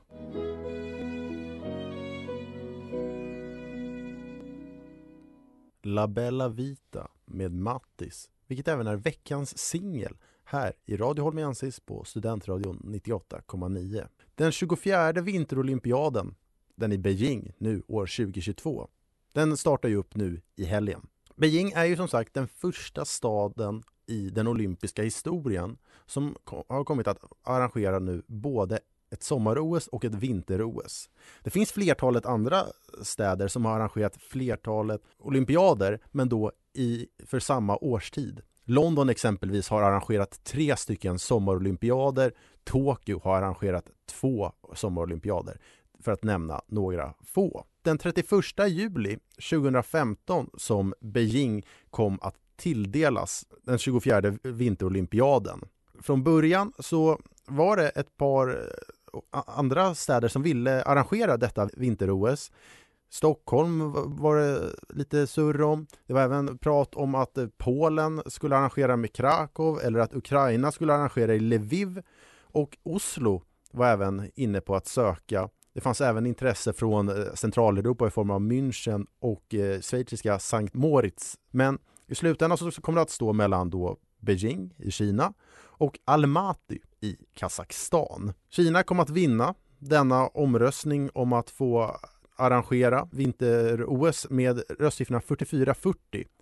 La 5.82 6.08
Bella 6.08 6.48
Vita 6.48 7.08
med 7.24 7.52
Mattis, 7.52 8.30
vilket 8.46 8.68
även 8.68 8.86
är 8.86 8.96
veckans 8.96 9.58
singel 9.58 10.16
här 10.48 10.72
i 10.84 10.96
Radio 10.96 11.22
Holmiensis 11.22 11.80
på 11.80 12.04
Studentradion 12.04 12.82
98,9. 12.84 14.08
Den 14.34 14.52
24 14.52 15.12
vinterolympiaden, 15.12 16.34
den 16.74 16.92
i 16.92 16.98
Beijing 16.98 17.52
nu 17.58 17.82
år 17.86 18.06
2022, 18.06 18.88
den 19.32 19.56
startar 19.56 19.88
ju 19.88 19.96
upp 19.96 20.14
nu 20.14 20.40
i 20.56 20.64
helgen. 20.64 21.06
Beijing 21.36 21.72
är 21.72 21.84
ju 21.84 21.96
som 21.96 22.08
sagt 22.08 22.34
den 22.34 22.48
första 22.48 23.04
staden 23.04 23.82
i 24.06 24.30
den 24.30 24.46
olympiska 24.46 25.02
historien 25.02 25.78
som 26.06 26.36
har 26.68 26.84
kommit 26.84 27.08
att 27.08 27.18
arrangera 27.42 27.98
nu 27.98 28.22
både 28.26 28.80
ett 29.10 29.22
sommar-OS 29.22 29.86
och 29.86 30.04
ett 30.04 30.14
vinter-OS. 30.14 31.08
Det 31.42 31.50
finns 31.50 31.72
flertalet 31.72 32.26
andra 32.26 32.66
städer 33.02 33.48
som 33.48 33.64
har 33.64 33.80
arrangerat 33.80 34.16
flertalet 34.16 35.02
olympiader, 35.18 36.00
men 36.12 36.28
då 36.28 36.52
i, 36.72 37.06
för 37.26 37.40
samma 37.40 37.76
årstid. 37.76 38.42
London 38.68 39.08
exempelvis 39.08 39.68
har 39.68 39.82
arrangerat 39.82 40.44
tre 40.44 40.76
stycken 40.76 41.18
sommarolympiader. 41.18 42.32
Tokyo 42.64 43.20
har 43.24 43.36
arrangerat 43.36 43.84
två 44.10 44.52
sommarolympiader, 44.74 45.60
för 46.00 46.12
att 46.12 46.24
nämna 46.24 46.60
några 46.66 47.14
få. 47.24 47.64
Den 47.82 47.98
31 47.98 48.28
juli 48.68 49.18
2015 49.50 50.50
som 50.56 50.94
Beijing 51.00 51.66
kom 51.90 52.18
att 52.22 52.34
tilldelas 52.56 53.46
den 53.62 53.78
24 53.78 54.20
vinterolympiaden. 54.42 55.60
Från 56.00 56.22
början 56.22 56.72
så 56.78 57.20
var 57.46 57.76
det 57.76 57.88
ett 57.88 58.16
par 58.16 58.48
eh, 58.48 59.40
andra 59.46 59.94
städer 59.94 60.28
som 60.28 60.42
ville 60.42 60.82
arrangera 60.82 61.36
detta 61.36 61.68
vinter-OS. 61.72 62.50
Stockholm 63.08 63.92
var 64.20 64.36
det 64.36 64.74
lite 64.88 65.26
surr 65.26 65.62
om. 65.62 65.86
Det 66.06 66.12
var 66.12 66.20
även 66.20 66.58
prat 66.58 66.94
om 66.94 67.14
att 67.14 67.38
eh, 67.38 67.46
Polen 67.56 68.22
skulle 68.26 68.56
arrangera 68.56 68.96
med 68.96 69.12
Krakow 69.12 69.80
eller 69.82 69.98
att 69.98 70.14
Ukraina 70.14 70.72
skulle 70.72 70.94
arrangera 70.94 71.34
i 71.34 71.38
Lviv. 71.38 72.02
Och 72.40 72.78
Oslo 72.82 73.42
var 73.72 73.86
även 73.86 74.30
inne 74.34 74.60
på 74.60 74.76
att 74.76 74.86
söka. 74.86 75.48
Det 75.74 75.80
fanns 75.80 76.00
även 76.00 76.26
intresse 76.26 76.72
från 76.72 77.08
eh, 77.08 77.34
Centraleuropa 77.34 78.06
i 78.06 78.10
form 78.10 78.30
av 78.30 78.40
München 78.40 79.06
och 79.20 79.54
eh, 79.54 79.80
schweiziska 79.80 80.38
Sankt 80.38 80.74
Moritz. 80.74 81.38
Men 81.50 81.78
i 82.06 82.14
slutändan 82.14 82.58
så 82.58 82.70
kommer 82.70 82.96
det 82.96 83.02
att 83.02 83.10
stå 83.10 83.32
mellan 83.32 83.70
då 83.70 83.96
Beijing 84.20 84.74
i 84.78 84.90
Kina 84.90 85.32
och 85.58 85.98
Almaty 86.04 86.78
i 87.00 87.16
Kazakstan. 87.34 88.32
Kina 88.48 88.82
kom 88.82 89.00
att 89.00 89.10
vinna 89.10 89.54
denna 89.78 90.26
omröstning 90.26 91.10
om 91.14 91.32
att 91.32 91.50
få 91.50 91.96
arrangera 92.36 93.08
vinter-OS 93.12 94.26
med 94.30 94.62
röstsiffrorna 94.78 95.20
44-40. 95.20 95.94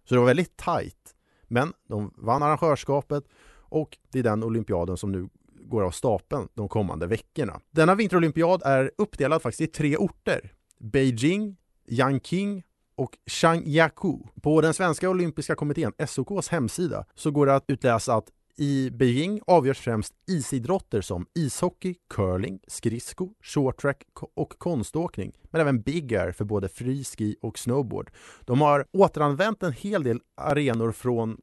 Så 0.05 0.15
det 0.15 0.19
var 0.19 0.27
väldigt 0.27 0.57
tajt. 0.57 1.15
Men 1.49 1.73
de 1.89 2.15
vann 2.17 2.43
arrangörskapet 2.43 3.25
och 3.57 3.99
det 4.13 4.19
är 4.19 4.23
den 4.23 4.43
olympiaden 4.43 4.97
som 4.97 5.13
nu 5.13 5.29
går 5.65 5.83
av 5.83 5.91
stapeln 5.91 6.49
de 6.55 6.69
kommande 6.69 7.07
veckorna. 7.07 7.61
Denna 7.71 7.95
vinterolympiad 7.95 8.63
är 8.65 8.91
uppdelad 8.99 9.43
faktiskt 9.43 9.61
i 9.61 9.67
tre 9.67 9.97
orter. 9.97 10.53
Beijing, 10.79 11.57
Yanqing 11.87 12.63
och 12.97 13.19
Shangyaku. 13.27 14.19
På 14.43 14.61
den 14.61 14.75
svenska 14.75 15.11
olympiska 15.11 15.55
kommittén, 15.55 15.93
SOKs 16.07 16.49
hemsida, 16.49 17.05
så 17.15 17.31
går 17.31 17.47
det 17.47 17.55
att 17.55 17.65
utläsa 17.69 18.15
att 18.15 18.31
i 18.57 18.91
Beijing 18.91 19.41
avgörs 19.47 19.79
främst 19.79 20.15
isidrotter 20.27 21.01
som 21.01 21.27
ishockey, 21.35 21.95
curling, 22.15 22.61
skridsko, 22.67 23.31
shorttrack 23.43 24.03
och 24.35 24.59
konståkning, 24.59 25.33
men 25.51 25.61
även 25.61 25.81
big 25.81 26.15
air 26.15 26.33
för 26.33 26.45
både 26.45 26.69
friski 26.69 27.37
och 27.41 27.59
snowboard. 27.59 28.11
De 28.41 28.61
har 28.61 28.87
återanvänt 28.93 29.63
en 29.63 29.73
hel 29.73 30.03
del 30.03 30.21
arenor 30.37 30.93
från 30.93 31.37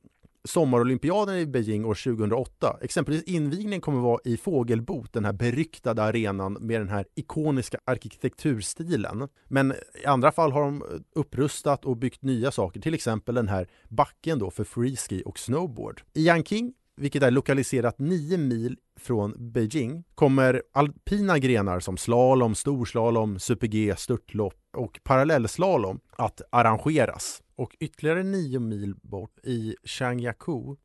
sommarolympiaden 0.44 1.38
i 1.38 1.46
Beijing 1.46 1.86
år 1.86 1.94
2008. 2.04 2.78
Exempelvis 2.82 3.24
invigningen 3.24 3.82
kommer 3.82 4.00
vara 4.00 4.20
i 4.24 4.38
Fågelbot, 4.38 5.14
den 5.14 5.26
här 5.26 5.34
beryktade 5.34 6.04
arenan 6.04 6.54
med 6.54 6.82
den 6.82 6.90
här 6.90 7.06
ikoniska 7.16 7.78
arkitekturstilen. 7.86 9.28
Men 9.48 9.74
i 10.04 10.06
andra 10.06 10.32
fall 10.32 10.52
har 10.52 10.62
de 10.62 10.82
eh, 10.82 10.88
upprustat 11.16 11.86
och 11.86 11.98
byggt 11.98 12.22
nya 12.22 12.52
saker, 12.52 12.82
till 12.82 12.94
exempel 12.94 13.36
den 13.36 13.48
här 13.48 13.68
backen 13.90 14.40
då 14.40 14.52
för 14.52 14.64
freeski 14.64 15.24
och 15.26 15.40
snowboard. 15.40 16.02
I 16.14 16.28
Yanqing 16.28 16.74
vilket 16.96 17.24
är 17.24 17.32
lokaliserat 17.32 18.00
9 18.00 18.38
mil 18.38 18.78
från 19.00 19.52
Beijing, 19.52 20.04
kommer 20.16 20.64
alpina 20.74 21.40
grenar 21.40 21.80
som 21.80 21.98
slalom, 21.98 22.56
storslalom, 22.56 23.40
super-G, 23.40 23.96
störtlopp 23.98 24.60
och 24.78 25.00
parallellslalom 25.04 26.00
att 26.18 26.42
arrangeras. 26.50 27.44
Och 27.56 27.76
ytterligare 27.80 28.24
9 28.24 28.60
mil 28.60 28.96
bort 28.96 29.40
i 29.44 29.76
Shangyaku 29.84 30.76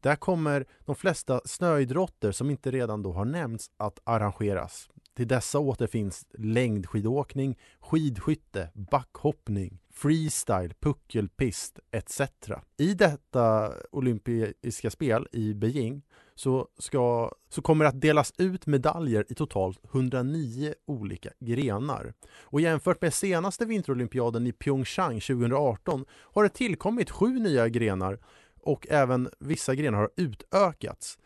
där 0.00 0.16
kommer 0.16 0.66
de 0.84 0.94
flesta 0.94 1.40
snöidrotter 1.44 2.32
som 2.32 2.50
inte 2.50 2.70
redan 2.70 3.02
då 3.02 3.12
har 3.12 3.24
nämnts 3.24 3.70
att 3.76 3.98
arrangeras. 4.04 4.88
Till 5.16 5.28
dessa 5.28 5.58
återfinns 5.58 6.26
längdskidåkning, 6.38 7.58
skidskytte, 7.80 8.70
backhoppning, 8.74 9.78
freestyle, 9.92 10.74
puckelpist 10.80 11.78
etc. 11.90 12.20
I 12.76 12.94
detta 12.94 13.72
olympiska 13.90 14.90
spel 14.90 15.28
i 15.32 15.54
Beijing 15.54 16.02
så, 16.34 16.68
ska, 16.78 17.32
så 17.48 17.62
kommer 17.62 17.84
det 17.84 17.88
att 17.88 18.00
delas 18.00 18.32
ut 18.38 18.66
medaljer 18.66 19.24
i 19.28 19.34
totalt 19.34 19.80
109 19.84 20.74
olika 20.86 21.30
grenar. 21.40 22.14
Och 22.40 22.60
jämfört 22.60 23.02
med 23.02 23.14
senaste 23.14 23.64
vinterolympiaden 23.64 24.46
i 24.46 24.52
Pyeongchang 24.52 25.20
2018 25.20 26.04
har 26.10 26.42
det 26.42 26.48
tillkommit 26.48 27.10
sju 27.10 27.38
nya 27.38 27.68
grenar 27.68 28.18
och 28.60 28.86
även 28.90 29.28
vissa 29.38 29.74
grenar 29.74 29.98
har 29.98 30.10
utökats. 30.16 31.18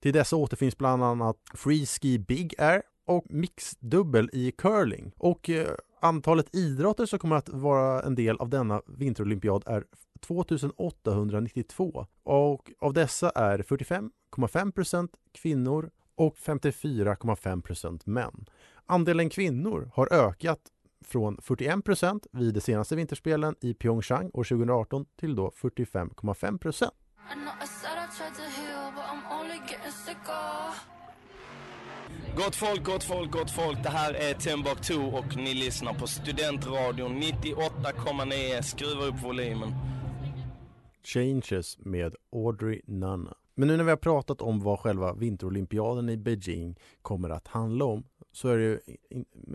Till 0.00 0.12
dessa 0.12 0.36
återfinns 0.36 0.78
bland 0.78 1.04
annat 1.04 1.36
freeski 1.54 2.18
big 2.18 2.54
air 2.58 2.82
och 3.06 3.24
mixdubbel 3.30 4.30
i 4.32 4.52
curling. 4.52 5.12
Och 5.18 5.50
eh, 5.50 5.68
antalet 6.04 6.54
idrotter 6.54 7.06
som 7.06 7.18
kommer 7.18 7.36
att 7.36 7.48
vara 7.48 8.02
en 8.02 8.14
del 8.14 8.36
av 8.36 8.48
denna 8.48 8.82
vinterolympiad 8.86 9.62
är 9.66 9.84
2892 10.20 12.06
och 12.22 12.70
av 12.80 12.92
dessa 12.92 13.30
är 13.30 13.58
45,5% 13.58 15.08
kvinnor 15.32 15.90
och 16.14 16.36
54,5% 16.36 18.00
män. 18.04 18.46
Andelen 18.86 19.30
kvinnor 19.30 19.90
har 19.94 20.12
ökat 20.12 20.60
från 21.04 21.36
41% 21.36 22.26
vid 22.32 22.54
de 22.54 22.60
senaste 22.60 22.96
vinterspelen 22.96 23.54
i 23.60 23.74
Pyeongchang 23.74 24.30
år 24.34 24.44
2018 24.44 25.06
till 25.16 25.36
då 25.36 25.52
45,5 25.60 26.58
Gott 32.36 32.56
folk, 32.56 32.84
gott 32.84 33.04
folk, 33.04 33.30
gott 33.30 33.50
folk. 33.50 33.82
Det 33.82 33.88
här 33.88 34.14
är 34.14 34.34
Timbuktu 34.34 34.94
och 34.94 35.36
ni 35.36 35.54
lyssnar 35.54 35.94
på 35.94 36.06
Studentradion 36.06 37.22
98,9. 37.22 38.62
Skruva 38.62 39.04
upp 39.04 39.22
volymen. 39.22 39.72
Changes 41.04 41.78
med 41.78 42.14
Audrey 42.32 42.80
Nanna. 42.86 43.34
Men 43.54 43.68
nu 43.68 43.76
när 43.76 43.84
vi 43.84 43.90
har 43.90 43.96
pratat 43.96 44.42
om 44.42 44.60
vad 44.60 44.80
själva 44.80 45.14
vinterolympiaden 45.14 46.08
i 46.08 46.16
Beijing 46.16 46.78
kommer 47.02 47.30
att 47.30 47.48
handla 47.48 47.84
om 47.84 48.04
så 48.34 48.48
är 48.48 48.58
det 48.58 48.80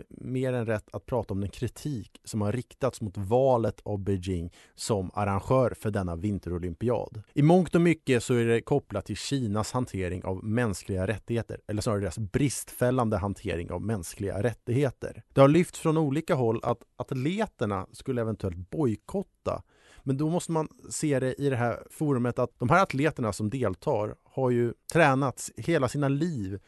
mer 0.08 0.52
än 0.52 0.66
rätt 0.66 0.94
att 0.94 1.06
prata 1.06 1.34
om 1.34 1.40
den 1.40 1.50
kritik 1.50 2.20
som 2.24 2.40
har 2.40 2.52
riktats 2.52 3.00
mot 3.00 3.16
valet 3.16 3.80
av 3.84 3.98
Beijing 3.98 4.52
som 4.74 5.10
arrangör 5.14 5.74
för 5.78 5.90
denna 5.90 6.16
vinterolympiad. 6.16 7.22
I 7.32 7.42
mångt 7.42 7.74
och 7.74 7.80
mycket 7.80 8.24
så 8.24 8.34
är 8.34 8.44
det 8.44 8.60
kopplat 8.60 9.06
till 9.06 9.16
Kinas 9.16 9.72
hantering 9.72 10.24
av 10.24 10.44
mänskliga 10.44 11.06
rättigheter, 11.06 11.60
eller 11.66 11.82
snarare 11.82 12.00
deras 12.00 12.18
bristfällande 12.18 13.16
hantering 13.16 13.70
av 13.70 13.82
mänskliga 13.82 14.42
rättigheter. 14.42 15.22
Det 15.28 15.40
har 15.40 15.48
lyfts 15.48 15.78
från 15.78 15.96
olika 15.96 16.34
håll 16.34 16.60
att 16.62 16.82
atleterna 16.96 17.86
skulle 17.92 18.20
eventuellt 18.20 18.70
bojkotta 18.70 19.62
men 20.02 20.16
då 20.16 20.28
måste 20.28 20.52
man 20.52 20.68
se 20.90 21.20
det 21.20 21.34
i 21.40 21.50
det 21.50 21.56
här 21.56 21.82
forumet 21.90 22.38
att 22.38 22.58
de 22.58 22.68
här 22.68 22.82
atleterna 22.82 23.32
som 23.32 23.50
deltar 23.50 24.14
har 24.24 24.50
ju 24.50 24.72
tränats 24.92 25.52
hela 25.56 25.88
sina 25.88 26.08
liv 26.08 26.60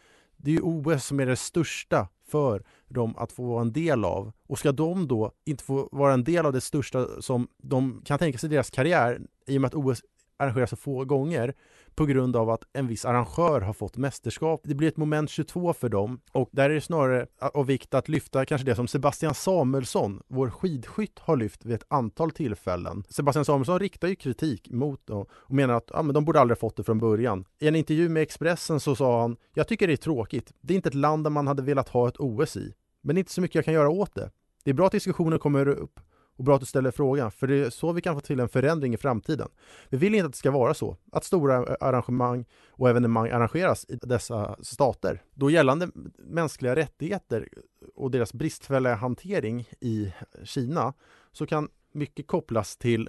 det 0.43 0.51
är 0.51 0.55
ju 0.55 0.61
OS 0.61 1.05
som 1.07 1.21
är 1.21 1.27
det 1.27 1.37
största 1.37 2.09
för 2.29 2.63
dem 2.89 3.15
att 3.17 3.33
få 3.33 3.43
vara 3.43 3.61
en 3.61 3.73
del 3.73 4.05
av. 4.05 4.33
Och 4.47 4.59
ska 4.59 4.73
de 4.73 5.09
då 5.09 5.33
inte 5.45 5.65
få 5.65 5.89
vara 5.93 6.13
en 6.13 6.25
del 6.25 6.47
av 6.47 6.53
det 6.53 6.61
största 6.61 7.23
som 7.23 7.49
de 7.63 8.03
kan 8.05 8.19
tänka 8.19 8.39
sig 8.39 8.51
i 8.51 8.53
deras 8.53 8.71
karriär, 8.71 9.21
i 9.47 9.57
och 9.57 9.61
med 9.61 9.69
att 9.69 9.75
OS 9.75 10.03
arrangeras 10.37 10.71
så 10.71 10.77
få 10.77 11.05
gånger, 11.05 11.55
på 11.95 12.07
grund 12.07 12.37
av 12.37 12.51
att 12.51 12.65
en 12.73 12.87
viss 12.87 13.05
arrangör 13.05 13.61
har 13.61 13.73
fått 13.73 13.97
mästerskap. 13.97 14.61
Det 14.65 14.75
blir 14.75 14.89
ett 14.89 14.97
moment 14.97 15.31
22 15.31 15.73
för 15.73 15.89
dem 15.89 16.21
och 16.33 16.49
där 16.53 16.71
är 16.71 16.75
det 16.75 16.81
snarare 16.81 17.27
av 17.39 17.67
vikt 17.67 17.95
att 17.95 18.09
lyfta 18.09 18.45
kanske 18.45 18.67
det 18.67 18.75
som 18.75 18.89
Sebastian 18.89 19.35
Samuelsson, 19.35 20.23
vår 20.29 20.51
skidskytt, 20.51 21.19
har 21.19 21.37
lyft 21.37 21.65
vid 21.65 21.75
ett 21.75 21.87
antal 21.89 22.31
tillfällen. 22.31 23.05
Sebastian 23.09 23.45
Samuelsson 23.45 23.79
riktar 23.79 24.09
ju 24.09 24.15
kritik 24.15 24.71
mot 24.71 25.07
dem 25.07 25.27
och 25.31 25.55
menar 25.55 25.75
att 25.75 25.91
ja, 25.93 26.03
men 26.03 26.15
de 26.15 26.25
borde 26.25 26.41
aldrig 26.41 26.57
ha 26.57 26.61
fått 26.61 26.77
det 26.77 26.85
från 26.85 26.99
början. 26.99 27.45
I 27.59 27.69
en 27.69 27.77
intervju 27.77 28.09
med 28.09 28.23
Expressen 28.23 28.81
så 28.81 28.97
sa 28.97 29.21
han 29.21 29.37
“Jag 29.55 29.69
tycker 29.69 29.87
det 29.87 29.93
är 29.93 29.97
tråkigt. 29.97 30.53
Det 30.61 30.75
är 30.75 30.77
inte 30.77 30.89
ett 30.89 30.95
land 30.95 31.25
där 31.25 31.31
man 31.31 31.47
hade 31.47 31.63
velat 31.63 31.89
ha 31.89 32.09
ett 32.09 32.17
OS 32.19 32.57
i. 32.57 32.75
Men 33.03 33.15
det 33.15 33.19
är 33.19 33.21
inte 33.21 33.33
så 33.33 33.41
mycket 33.41 33.55
jag 33.55 33.65
kan 33.65 33.75
göra 33.75 33.91
åt 33.91 34.15
det. 34.15 34.31
Det 34.65 34.71
är 34.71 34.75
bra 34.75 34.87
att 34.87 34.93
diskussionen 34.93 35.39
kommer 35.39 35.69
upp 35.69 36.01
och 36.37 36.45
bra 36.45 36.55
att 36.55 36.61
du 36.61 36.67
ställer 36.67 36.91
frågan, 36.91 37.31
för 37.31 37.47
det 37.47 37.55
är 37.55 37.71
så 37.71 37.93
vi 37.93 38.01
kan 38.01 38.15
få 38.15 38.21
till 38.21 38.41
en 38.41 38.49
förändring 38.49 38.95
i 38.95 38.97
framtiden. 38.97 39.49
Vi 39.89 39.99
vill 39.99 40.15
inte 40.15 40.27
att 40.27 40.33
det 40.33 40.39
ska 40.39 40.51
vara 40.51 40.75
så, 40.75 40.97
att 41.13 41.25
stora 41.25 41.77
arrangemang 41.81 42.45
och 42.69 42.91
evenemang 42.91 43.31
arrangeras 43.31 43.87
i 43.89 43.97
dessa 43.97 44.57
stater. 44.63 45.23
Då 45.35 45.51
gällande 45.51 45.89
mänskliga 46.19 46.77
rättigheter 46.77 47.49
och 47.95 48.11
deras 48.11 48.33
bristfälliga 48.33 48.95
hantering 48.95 49.69
i 49.81 50.13
Kina 50.45 50.95
så 51.33 51.47
kan 51.47 51.69
mycket 51.93 52.27
kopplas 52.27 52.77
till 52.77 53.09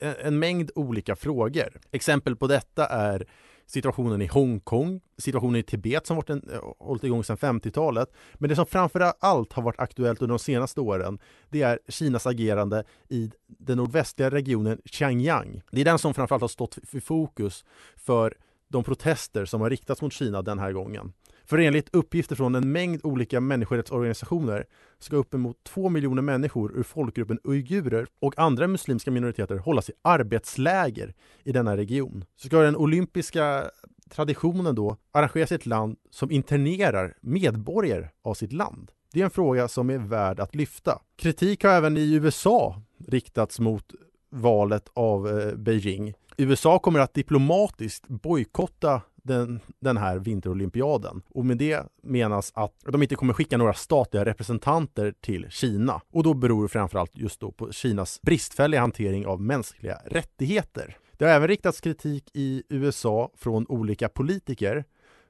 en 0.00 0.38
mängd 0.38 0.70
olika 0.74 1.16
frågor. 1.16 1.80
Exempel 1.90 2.36
på 2.36 2.46
detta 2.46 2.86
är 2.86 3.26
situationen 3.68 4.22
i 4.22 4.26
Hongkong, 4.26 5.00
situationen 5.18 5.56
i 5.56 5.62
Tibet 5.62 6.06
som 6.06 6.16
varit 6.16 6.30
en, 6.30 6.50
eh, 6.52 6.60
hållit 6.78 7.04
igång 7.04 7.24
sedan 7.24 7.36
50-talet. 7.36 8.12
Men 8.34 8.50
det 8.50 8.56
som 8.56 8.66
framför 8.66 9.12
allt 9.20 9.52
har 9.52 9.62
varit 9.62 9.80
aktuellt 9.80 10.22
under 10.22 10.32
de 10.32 10.38
senaste 10.38 10.80
åren, 10.80 11.18
det 11.50 11.62
är 11.62 11.78
Kinas 11.88 12.26
agerande 12.26 12.84
i 13.08 13.30
den 13.46 13.76
nordvästliga 13.76 14.30
regionen 14.30 14.80
Xinjiang. 14.84 15.62
Det 15.70 15.80
är 15.80 15.84
den 15.84 15.98
som 15.98 16.14
framförallt 16.14 16.40
har 16.40 16.48
stått 16.48 16.78
i 16.92 17.00
fokus 17.00 17.64
för 17.96 18.34
de 18.68 18.84
protester 18.84 19.44
som 19.44 19.60
har 19.60 19.70
riktats 19.70 20.02
mot 20.02 20.12
Kina 20.12 20.42
den 20.42 20.58
här 20.58 20.72
gången. 20.72 21.12
För 21.48 21.58
enligt 21.58 21.94
uppgifter 21.94 22.36
från 22.36 22.54
en 22.54 22.72
mängd 22.72 23.00
olika 23.04 23.40
människorättsorganisationer 23.40 24.66
ska 24.98 25.16
uppemot 25.16 25.64
två 25.64 25.88
miljoner 25.88 26.22
människor 26.22 26.78
ur 26.78 26.82
folkgruppen 26.82 27.38
uigurer 27.44 28.06
och 28.20 28.38
andra 28.38 28.68
muslimska 28.68 29.10
minoriteter 29.10 29.56
hållas 29.56 29.90
i 29.90 29.92
arbetsläger 30.02 31.14
i 31.44 31.52
denna 31.52 31.76
region. 31.76 32.24
Så 32.36 32.46
ska 32.46 32.58
den 32.58 32.76
olympiska 32.76 33.70
traditionen 34.10 34.74
då 34.74 34.96
arrangeras 35.12 35.52
i 35.52 35.54
ett 35.54 35.66
land 35.66 35.96
som 36.10 36.30
internerar 36.30 37.14
medborgare 37.20 38.08
av 38.22 38.34
sitt 38.34 38.52
land? 38.52 38.90
Det 39.12 39.20
är 39.20 39.24
en 39.24 39.30
fråga 39.30 39.68
som 39.68 39.90
är 39.90 39.98
värd 39.98 40.40
att 40.40 40.54
lyfta. 40.54 41.02
Kritik 41.16 41.64
har 41.64 41.70
även 41.70 41.96
i 41.96 42.14
USA 42.14 42.82
riktats 43.06 43.60
mot 43.60 43.94
valet 44.30 44.88
av 44.94 45.28
eh, 45.28 45.54
Beijing. 45.54 46.14
USA 46.36 46.78
kommer 46.78 47.00
att 47.00 47.14
diplomatiskt 47.14 48.08
bojkotta 48.08 49.02
den, 49.28 49.60
den 49.80 49.96
här 49.96 50.18
vinterolympiaden. 50.18 51.22
Och 51.28 51.46
med 51.46 51.58
det 51.58 51.82
menas 52.02 52.52
att 52.54 52.74
de 52.86 53.02
inte 53.02 53.14
kommer 53.14 53.32
skicka 53.32 53.56
några 53.56 53.74
statliga 53.74 54.24
representanter 54.24 55.14
till 55.20 55.46
Kina. 55.50 56.00
Och 56.12 56.22
då 56.22 56.34
beror 56.34 56.62
det 56.62 56.68
framförallt 56.68 57.18
just 57.18 57.40
då 57.40 57.52
på 57.52 57.72
Kinas 57.72 58.20
bristfälliga 58.22 58.80
hantering 58.80 59.26
av 59.26 59.40
mänskliga 59.40 59.98
rättigheter. 60.06 60.96
Det 61.16 61.24
har 61.24 61.32
även 61.32 61.48
riktats 61.48 61.80
kritik 61.80 62.30
i 62.34 62.62
USA 62.68 63.30
från 63.36 63.66
olika 63.68 64.08
politiker 64.08 64.84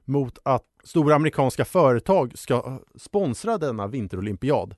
mot 0.05 0.39
att 0.43 0.65
stora 0.83 1.15
amerikanska 1.15 1.65
företag 1.65 2.37
ska 2.37 2.79
sponsra 2.95 3.57
denna 3.57 3.87
vinterolympiad. 3.87 4.75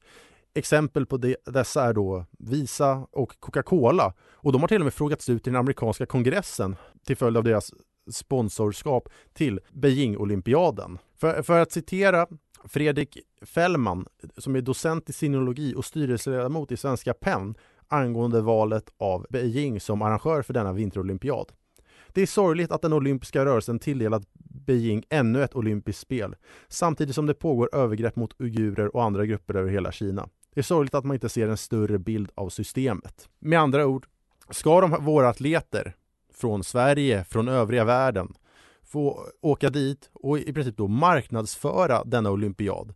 Exempel 0.54 1.06
på 1.06 1.18
det, 1.18 1.36
dessa 1.46 1.84
är 1.84 1.94
då 1.94 2.26
Visa 2.40 3.08
och 3.12 3.40
Coca-Cola 3.40 4.14
och 4.34 4.52
de 4.52 4.62
har 4.62 4.68
till 4.68 4.82
och 4.82 4.84
med 4.84 4.94
frågats 4.94 5.30
ut 5.30 5.48
i 5.48 5.50
den 5.50 5.60
amerikanska 5.60 6.06
kongressen 6.06 6.76
till 7.06 7.18
följd 7.18 7.38
av 7.38 7.44
deras 7.44 7.74
sponsorskap 8.12 9.10
till 9.34 9.60
Beijing-olympiaden. 9.72 10.98
För, 11.18 11.42
för 11.42 11.60
att 11.60 11.72
citera 11.72 12.28
Fredrik 12.64 13.18
Fällman, 13.42 14.06
som 14.38 14.56
är 14.56 14.62
docent 14.62 15.10
i 15.10 15.14
sinologi 15.14 15.74
och 15.76 15.86
styrelseledamot 15.86 16.72
i 16.72 16.78
Svenska 16.78 17.14
PEN 17.14 17.56
angående 17.88 18.42
valet 18.42 18.94
av 18.98 19.26
Beijing 19.30 19.80
som 19.80 20.02
arrangör 20.02 20.42
för 20.42 20.54
denna 20.54 20.74
vinterolympiad. 20.74 21.52
Det 22.14 22.22
är 22.22 22.26
sorgligt 22.26 22.72
att 22.72 22.82
den 22.82 22.94
olympiska 22.94 23.46
rörelsen 23.46 23.80
tilldelat 23.80 24.24
Beijing 24.66 25.04
ännu 25.10 25.44
ett 25.44 25.56
olympiskt 25.56 26.02
spel, 26.02 26.36
samtidigt 26.68 27.16
som 27.16 27.26
det 27.26 27.34
pågår 27.34 27.76
övergrepp 27.76 28.16
mot 28.16 28.42
uigurer 28.42 28.96
och 28.96 29.04
andra 29.04 29.26
grupper 29.26 29.54
över 29.54 29.72
hela 29.72 29.92
Kina. 29.92 30.30
Det 30.54 30.60
är 30.60 30.64
sorgligt 30.64 30.94
att 30.94 31.06
man 31.06 31.16
inte 31.16 31.30
ser 31.30 31.48
en 31.48 31.58
större 31.58 32.00
bild 32.00 32.32
av 32.36 32.50
systemet. 32.50 33.30
Med 33.40 33.60
andra 33.60 33.88
ord, 33.88 34.08
ska 34.50 34.82
de, 34.82 35.06
våra 35.06 35.30
atleter 35.30 35.96
från 36.42 36.64
Sverige, 36.64 37.24
från 37.24 37.48
övriga 37.48 37.84
världen 37.84 38.34
få 38.92 39.28
åka 39.42 39.70
dit 39.70 40.10
och 40.14 40.40
i 40.40 40.54
princip 40.54 40.78
då 40.78 40.88
marknadsföra 40.88 42.04
denna 42.04 42.32
olympiad. 42.32 42.94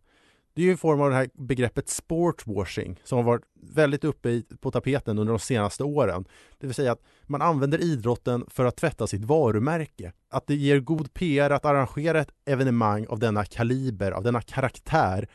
Det 0.54 0.62
är 0.62 0.66
ju 0.66 0.70
en 0.70 0.78
form 0.78 1.00
av 1.00 1.10
det 1.10 1.16
här 1.16 1.28
begreppet 1.34 1.88
sportwashing 1.88 3.00
som 3.04 3.18
har 3.18 3.24
varit 3.24 3.44
väldigt 3.72 4.04
uppe 4.04 4.42
på 4.60 4.70
tapeten 4.70 5.18
under 5.18 5.32
de 5.32 5.38
senaste 5.38 5.84
åren. 5.84 6.24
Det 6.58 6.66
vill 6.66 6.74
säga 6.74 6.92
att 6.92 7.02
man 7.22 7.42
använder 7.42 7.82
idrotten 7.82 8.44
för 8.48 8.64
att 8.64 8.76
tvätta 8.76 9.06
sitt 9.06 9.24
varumärke. 9.24 10.12
Att 10.30 10.46
det 10.46 10.54
ger 10.54 10.80
god 10.80 11.14
PR 11.14 11.50
att 11.50 11.64
arrangera 11.64 12.20
ett 12.20 12.32
evenemang 12.44 13.06
av 13.06 13.18
denna 13.18 13.44
kaliber, 13.44 14.12
av 14.12 14.22
denna 14.22 14.40
karaktär 14.40 15.28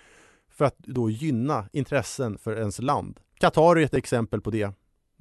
för 0.50 0.66
att 0.66 0.78
då 0.78 1.10
gynna 1.10 1.70
intressen 1.74 2.38
för 2.38 2.58
ens 2.58 2.80
land. 2.80 3.20
Qatar 3.40 3.76
är 3.76 3.86
ett 3.86 3.94
exempel 3.94 4.42
på 4.42 4.52
det 4.52 4.72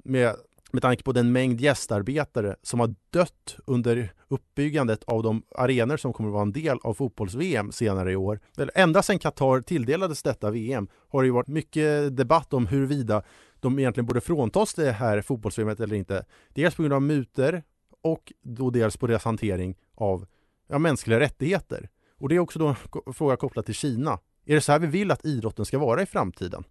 med 0.03 0.35
med 0.73 0.81
tanke 0.81 1.03
på 1.03 1.11
den 1.11 1.31
mängd 1.31 1.61
gästarbetare 1.61 2.55
som 2.61 2.79
har 2.79 2.95
dött 3.09 3.55
under 3.65 4.13
uppbyggandet 4.27 5.03
av 5.03 5.23
de 5.23 5.43
arenor 5.55 5.97
som 5.97 6.13
kommer 6.13 6.29
att 6.29 6.33
vara 6.33 6.41
en 6.41 6.51
del 6.51 6.77
av 6.83 6.93
fotbolls-VM 6.93 7.71
senare 7.71 8.11
i 8.11 8.15
år. 8.15 8.39
Ända 8.75 9.03
sedan 9.03 9.19
Qatar 9.19 9.61
tilldelades 9.61 10.23
detta 10.23 10.51
VM 10.51 10.87
har 11.09 11.21
det 11.21 11.25
ju 11.25 11.31
varit 11.31 11.47
mycket 11.47 12.17
debatt 12.17 12.53
om 12.53 12.67
huruvida 12.67 13.23
de 13.59 13.79
egentligen 13.79 14.05
borde 14.05 14.21
fråntas 14.21 14.73
det 14.73 14.91
här 14.91 15.21
fotbolls 15.21 15.59
eller 15.59 15.93
inte. 15.93 16.25
Dels 16.49 16.75
på 16.75 16.81
grund 16.81 16.93
av 16.93 17.01
muter 17.01 17.63
och 18.01 18.33
då 18.43 18.69
dels 18.69 18.97
på 18.97 19.07
deras 19.07 19.25
hantering 19.25 19.77
av 19.95 20.25
ja, 20.67 20.79
mänskliga 20.79 21.19
rättigheter. 21.19 21.89
Och 22.17 22.29
det 22.29 22.35
är 22.35 22.39
också 22.39 22.59
då 22.59 22.67
en 22.67 23.13
fråga 23.13 23.35
kopplat 23.35 23.65
till 23.65 23.75
Kina. 23.75 24.19
Är 24.45 24.55
det 24.55 24.61
så 24.61 24.71
här 24.71 24.79
vi 24.79 24.87
vill 24.87 25.11
att 25.11 25.25
idrotten 25.25 25.65
ska 25.65 25.79
vara 25.79 26.01
i 26.01 26.05
framtiden? 26.05 26.63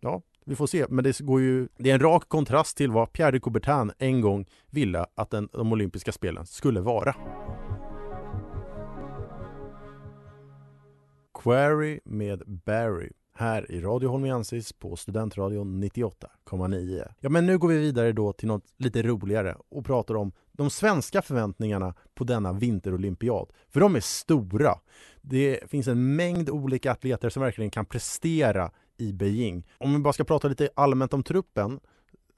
Ja, 0.00 0.22
vi 0.48 0.56
får 0.56 0.66
se, 0.66 0.86
men 0.88 1.04
det 1.04 1.20
går 1.20 1.40
ju 1.40 1.68
Det 1.76 1.90
är 1.90 1.94
en 1.94 2.00
rak 2.00 2.28
kontrast 2.28 2.76
till 2.76 2.90
vad 2.90 3.12
Pierre 3.12 3.30
de 3.30 3.40
Coubertin 3.40 3.92
en 3.98 4.20
gång 4.20 4.46
ville 4.70 5.06
att 5.14 5.30
den, 5.30 5.48
de 5.52 5.72
olympiska 5.72 6.12
spelen 6.12 6.46
skulle 6.46 6.80
vara. 6.80 7.14
Query 11.42 12.00
med 12.04 12.42
Barry 12.46 13.10
här 13.34 13.70
i 13.70 13.80
Radio 13.80 14.08
Holmiansis 14.08 14.72
på 14.72 14.96
Studentradion 14.96 15.84
98,9. 15.84 17.08
Ja, 17.20 17.28
men 17.28 17.46
nu 17.46 17.58
går 17.58 17.68
vi 17.68 17.78
vidare 17.78 18.12
då 18.12 18.32
till 18.32 18.48
något 18.48 18.64
lite 18.76 19.02
roligare 19.02 19.56
och 19.68 19.84
pratar 19.84 20.14
om 20.14 20.32
de 20.52 20.70
svenska 20.70 21.22
förväntningarna 21.22 21.94
på 22.14 22.24
denna 22.24 22.52
vinterolympiad. 22.52 23.48
För 23.68 23.80
de 23.80 23.96
är 23.96 24.00
stora. 24.00 24.74
Det 25.20 25.70
finns 25.70 25.88
en 25.88 26.16
mängd 26.16 26.50
olika 26.50 26.92
atleter 26.92 27.28
som 27.28 27.42
verkligen 27.42 27.70
kan 27.70 27.86
prestera 27.86 28.70
i 28.98 29.12
Beijing. 29.12 29.66
Om 29.78 29.92
vi 29.92 29.98
bara 29.98 30.12
ska 30.12 30.24
prata 30.24 30.48
lite 30.48 30.68
allmänt 30.74 31.14
om 31.14 31.22
truppen 31.22 31.80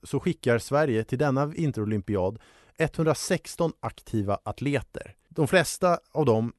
så 0.02 0.20
skickar 0.20 0.58
Sverige 0.58 1.04
till 1.04 1.18
denna 1.18 1.46
vinterolympiad 1.46 2.38
116 2.78 3.72
aktiva 3.80 4.38
atleter. 4.42 5.14
De 5.28 5.48
flesta 5.48 5.98
av 6.12 6.24
dem, 6.24 6.52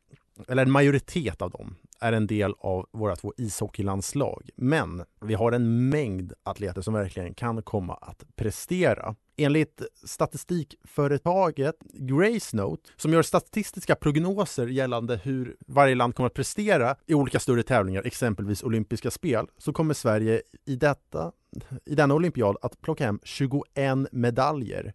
eller 0.47 0.63
en 0.63 0.71
majoritet 0.71 1.41
av 1.41 1.51
dem, 1.51 1.75
är 1.99 2.13
en 2.13 2.27
del 2.27 2.53
av 2.59 2.89
våra 2.91 3.15
två 3.15 3.33
ishockeylandslag. 3.37 4.49
Men 4.55 5.03
vi 5.21 5.33
har 5.33 5.51
en 5.51 5.89
mängd 5.89 6.33
atleter 6.43 6.81
som 6.81 6.93
verkligen 6.93 7.33
kan 7.33 7.63
komma 7.63 7.93
att 7.93 8.23
prestera. 8.35 9.15
Enligt 9.43 9.81
statistikföretaget 10.03 11.75
Gracenote, 11.93 12.89
som 12.95 13.13
gör 13.13 13.21
statistiska 13.21 13.95
prognoser 13.95 14.67
gällande 14.67 15.15
hur 15.23 15.55
varje 15.67 15.95
land 15.95 16.15
kommer 16.15 16.27
att 16.27 16.33
prestera 16.33 16.95
i 17.05 17.13
olika 17.13 17.39
större 17.39 17.63
tävlingar, 17.63 18.03
exempelvis 18.05 18.63
olympiska 18.63 19.11
spel, 19.11 19.47
så 19.57 19.73
kommer 19.73 19.93
Sverige 19.93 20.41
i, 20.65 20.75
detta, 20.75 21.31
i 21.85 21.95
denna 21.95 22.13
olympiad 22.13 22.57
att 22.61 22.81
plocka 22.81 23.05
hem 23.05 23.19
21 23.23 23.65
medaljer, 24.11 24.93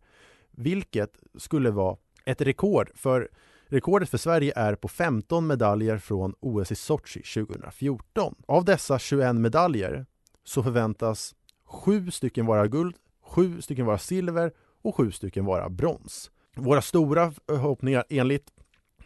vilket 0.50 1.12
skulle 1.38 1.70
vara 1.70 1.96
ett 2.24 2.40
rekord 2.40 2.90
för 2.94 3.28
Rekordet 3.68 4.08
för 4.08 4.18
Sverige 4.18 4.52
är 4.56 4.74
på 4.74 4.88
15 4.88 5.46
medaljer 5.46 5.98
från 5.98 6.34
OS 6.40 6.72
i 6.72 6.74
Sochi 6.74 7.22
2014. 7.22 8.34
Av 8.46 8.64
dessa 8.64 8.98
21 8.98 9.36
medaljer 9.36 10.06
så 10.44 10.62
förväntas 10.62 11.34
sju 11.64 12.10
stycken 12.10 12.46
vara 12.46 12.66
guld, 12.66 12.96
sju 13.26 13.60
stycken 13.62 13.86
vara 13.86 13.98
silver 13.98 14.52
och 14.82 14.96
sju 14.96 15.10
stycken 15.10 15.44
vara 15.44 15.68
brons. 15.68 16.30
Våra 16.56 16.82
stora 16.82 17.32
förhoppningar 17.46 18.04
enligt 18.08 18.50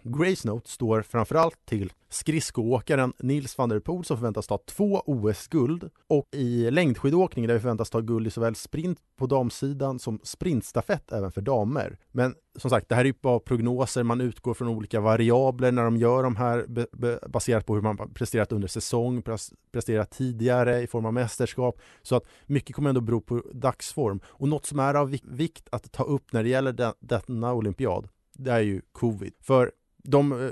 Grace 0.03 0.49
Note 0.49 0.71
står 0.71 1.03
framförallt 1.03 1.67
till 1.67 1.93
skridskoåkaren 2.09 3.13
Nils 3.19 3.59
van 3.59 3.69
der 3.69 3.81
Poel 3.81 4.05
som 4.05 4.17
förväntas 4.17 4.47
ta 4.47 4.59
två 4.59 5.03
OS-guld 5.07 5.91
och 6.09 6.29
i 6.33 6.71
längdskidåkning 6.71 7.47
där 7.47 7.55
vi 7.55 7.61
förväntas 7.61 7.91
ta 7.91 8.01
guld 8.01 8.27
i 8.27 8.31
såväl 8.31 8.55
sprint 8.55 8.99
på 9.17 9.27
damsidan 9.27 9.99
som 9.99 10.21
sprintstafett 10.23 11.13
även 11.13 11.33
för 11.33 11.41
damer. 11.41 11.99
Men 12.13 12.35
som 12.59 12.71
sagt, 12.71 12.89
det 12.89 12.95
här 12.95 13.03
är 13.03 13.07
ju 13.07 13.15
bara 13.21 13.41
prognoser, 13.41 14.03
man 14.03 14.21
utgår 14.21 14.55
från 14.55 14.69
olika 14.69 15.01
variabler 15.01 15.73
när 15.73 15.85
de 15.85 15.97
gör 15.97 16.23
de 16.23 16.37
här 16.37 16.67
baserat 17.29 17.67
på 17.67 17.75
hur 17.75 17.83
man 17.83 18.13
presterat 18.15 18.53
under 18.53 18.69
säsong, 18.69 19.23
presterat 19.73 20.11
tidigare 20.11 20.81
i 20.83 20.87
form 20.87 21.07
av 21.07 21.13
mästerskap. 21.13 21.81
Så 22.03 22.17
att 22.17 22.25
mycket 22.47 22.77
kommer 22.77 22.89
ändå 22.89 23.01
bero 23.01 23.21
på 23.21 23.43
dagsform. 23.53 24.21
Och 24.27 24.49
något 24.49 24.67
som 24.67 24.79
är 24.79 24.95
av 24.95 25.19
vikt 25.23 25.69
att 25.73 25.93
ta 25.93 26.03
upp 26.03 26.33
när 26.33 26.43
det 26.43 26.49
gäller 26.49 26.95
denna 27.01 27.55
olympiad, 27.55 28.09
det 28.33 28.51
är 28.51 28.61
ju 28.61 28.83
covid. 28.93 29.33
För 29.41 29.73
de 30.03 30.33
eh, 30.33 30.51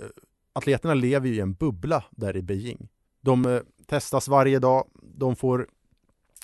atleterna 0.53 0.95
lever 0.95 1.29
ju 1.29 1.35
i 1.35 1.41
en 1.41 1.55
bubbla 1.55 2.05
där 2.11 2.37
i 2.37 2.43
Beijing. 2.43 2.89
De 3.21 3.47
eh, 3.47 3.61
testas 3.87 4.29
varje 4.29 4.59
dag, 4.59 4.89
de 5.03 5.37
får 5.37 5.69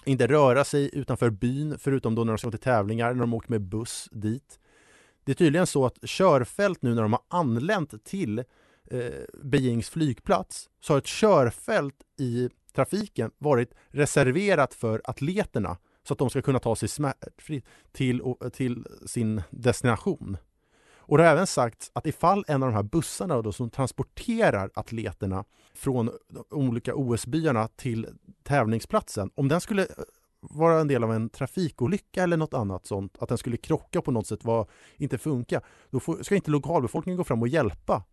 inte 0.05 0.27
röra 0.27 0.65
sig 0.65 0.91
utanför 0.93 1.31
byn 1.31 1.79
förutom 1.79 2.15
då 2.15 2.25
när 2.25 2.33
de 2.33 2.39
ska 2.39 2.51
till 2.51 2.61
tävlingar, 2.61 3.15
när 3.15 3.21
de 3.21 3.35
åker 3.35 3.51
med 3.51 3.61
buss 3.61 4.09
dit. 4.13 4.59
Det 5.25 5.33
är 5.33 5.37
tydligen 5.37 5.67
så 5.67 5.87
att 5.87 5.99
körfält 6.05 6.83
nu 6.83 6.95
när 6.95 7.03
de 7.03 7.13
har 7.13 7.23
anlänt 7.29 8.05
till 8.05 8.39
eh, 8.39 8.45
Beijings 9.43 9.89
flygplats 9.89 10.71
så 10.81 10.93
har 10.93 10.99
ett 10.99 11.07
körfält 11.07 11.95
i 12.19 12.49
trafiken 12.75 13.31
varit 13.39 13.75
reserverat 13.89 14.75
för 14.75 15.01
atleterna 15.05 15.77
så 16.03 16.13
att 16.13 16.19
de 16.19 16.31
ska 16.31 16.43
kunna 16.43 16.59
ta 16.59 16.77
sig 16.77 16.89
smärtfritt 16.89 17.65
till, 17.93 18.23
till 18.53 18.87
sin 19.07 19.43
destination. 19.51 20.37
Och 21.07 21.19
det 21.19 21.25
har 21.25 21.31
även 21.31 21.47
sagts 21.47 21.91
att 21.95 22.07
ifall 22.07 22.45
en 22.49 22.63
av 22.63 22.69
de 22.69 22.75
här 22.75 22.83
bussarna 22.83 23.43
då, 23.43 23.53
som 23.53 23.71
transporterar 23.71 24.71
atleterna 24.75 25.45
från 25.75 26.11
de 26.29 26.45
olika 26.51 26.95
OS-byarna 26.95 27.69
till 27.69 28.07
tävlingsplatsen, 28.43 29.31
om 29.35 29.49
den 29.49 29.61
skulle 29.61 29.83
eh, 29.83 29.89
vara 30.41 30.81
en 30.81 30.89
del 30.89 31.05
av 31.05 31.13
en 31.13 31.29
trafikolycka 31.29 32.23
eller 32.23 32.37
något 32.37 32.55
annat 32.55 32.87
sånt, 32.87 33.17
att 33.21 33.29
den 33.29 33.39
skulle 33.39 33.57
krocka 33.57 34.03
på 34.03 34.11
något 34.11 34.27
sätt, 34.27 34.45
var, 34.45 34.67
inte 34.97 35.19
funka, 35.19 35.61
då 35.91 36.01
får, 36.01 36.23
ska 36.23 36.35
inte 36.35 36.51
lokalbefolkningen 36.51 37.17
gå 37.17 37.25
fram 37.25 37.43
och 37.43 37.49
hjälpa. 37.49 38.05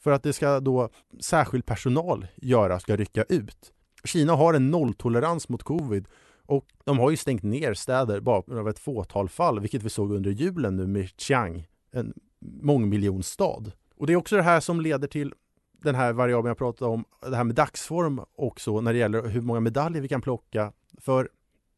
För 0.00 0.10
att 0.10 0.22
det 0.22 0.32
ska 0.32 0.60
då 0.60 0.88
särskild 1.20 1.66
personal 1.66 2.26
göra, 2.36 2.80
ska 2.80 2.96
rycka 2.96 3.24
ut. 3.28 3.72
Kina 4.04 4.32
har 4.32 4.54
en 4.54 4.70
nolltolerans 4.70 5.48
mot 5.48 5.62
covid 5.62 6.08
och 6.46 6.66
de 6.84 6.98
har 6.98 7.10
ju 7.10 7.16
stängt 7.16 7.42
ner 7.42 7.74
städer 7.74 8.20
bara 8.20 8.60
av 8.60 8.68
ett 8.68 8.78
fåtal 8.78 9.28
fall, 9.28 9.60
vilket 9.60 9.82
vi 9.82 9.90
såg 9.90 10.12
under 10.12 10.30
julen 10.30 10.76
nu 10.76 10.86
med 10.86 11.08
Chiang, 11.16 11.66
en 11.94 12.14
mångmiljonstad. 12.40 13.72
Och 13.96 14.06
det 14.06 14.12
är 14.12 14.16
också 14.16 14.36
det 14.36 14.42
här 14.42 14.60
som 14.60 14.80
leder 14.80 15.08
till 15.08 15.34
den 15.72 15.94
här 15.94 16.12
variabeln 16.12 16.48
jag 16.48 16.58
pratade 16.58 16.90
om, 16.90 17.04
det 17.20 17.36
här 17.36 17.44
med 17.44 17.54
dagsform 17.54 18.20
också 18.36 18.80
när 18.80 18.92
det 18.92 18.98
gäller 18.98 19.28
hur 19.28 19.40
många 19.40 19.60
medaljer 19.60 20.02
vi 20.02 20.08
kan 20.08 20.22
plocka. 20.22 20.72
För 20.98 21.28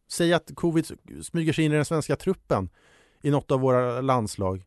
säg 0.09 0.33
att 0.33 0.51
covid 0.55 0.87
smyger 1.23 1.53
sig 1.53 1.65
in 1.65 1.73
i 1.73 1.77
den 1.77 1.85
svenska 1.85 2.17
truppen 2.17 2.69
i 3.23 3.31
något 3.31 3.51
av 3.51 3.61
våra 3.61 4.01
landslag. 4.01 4.65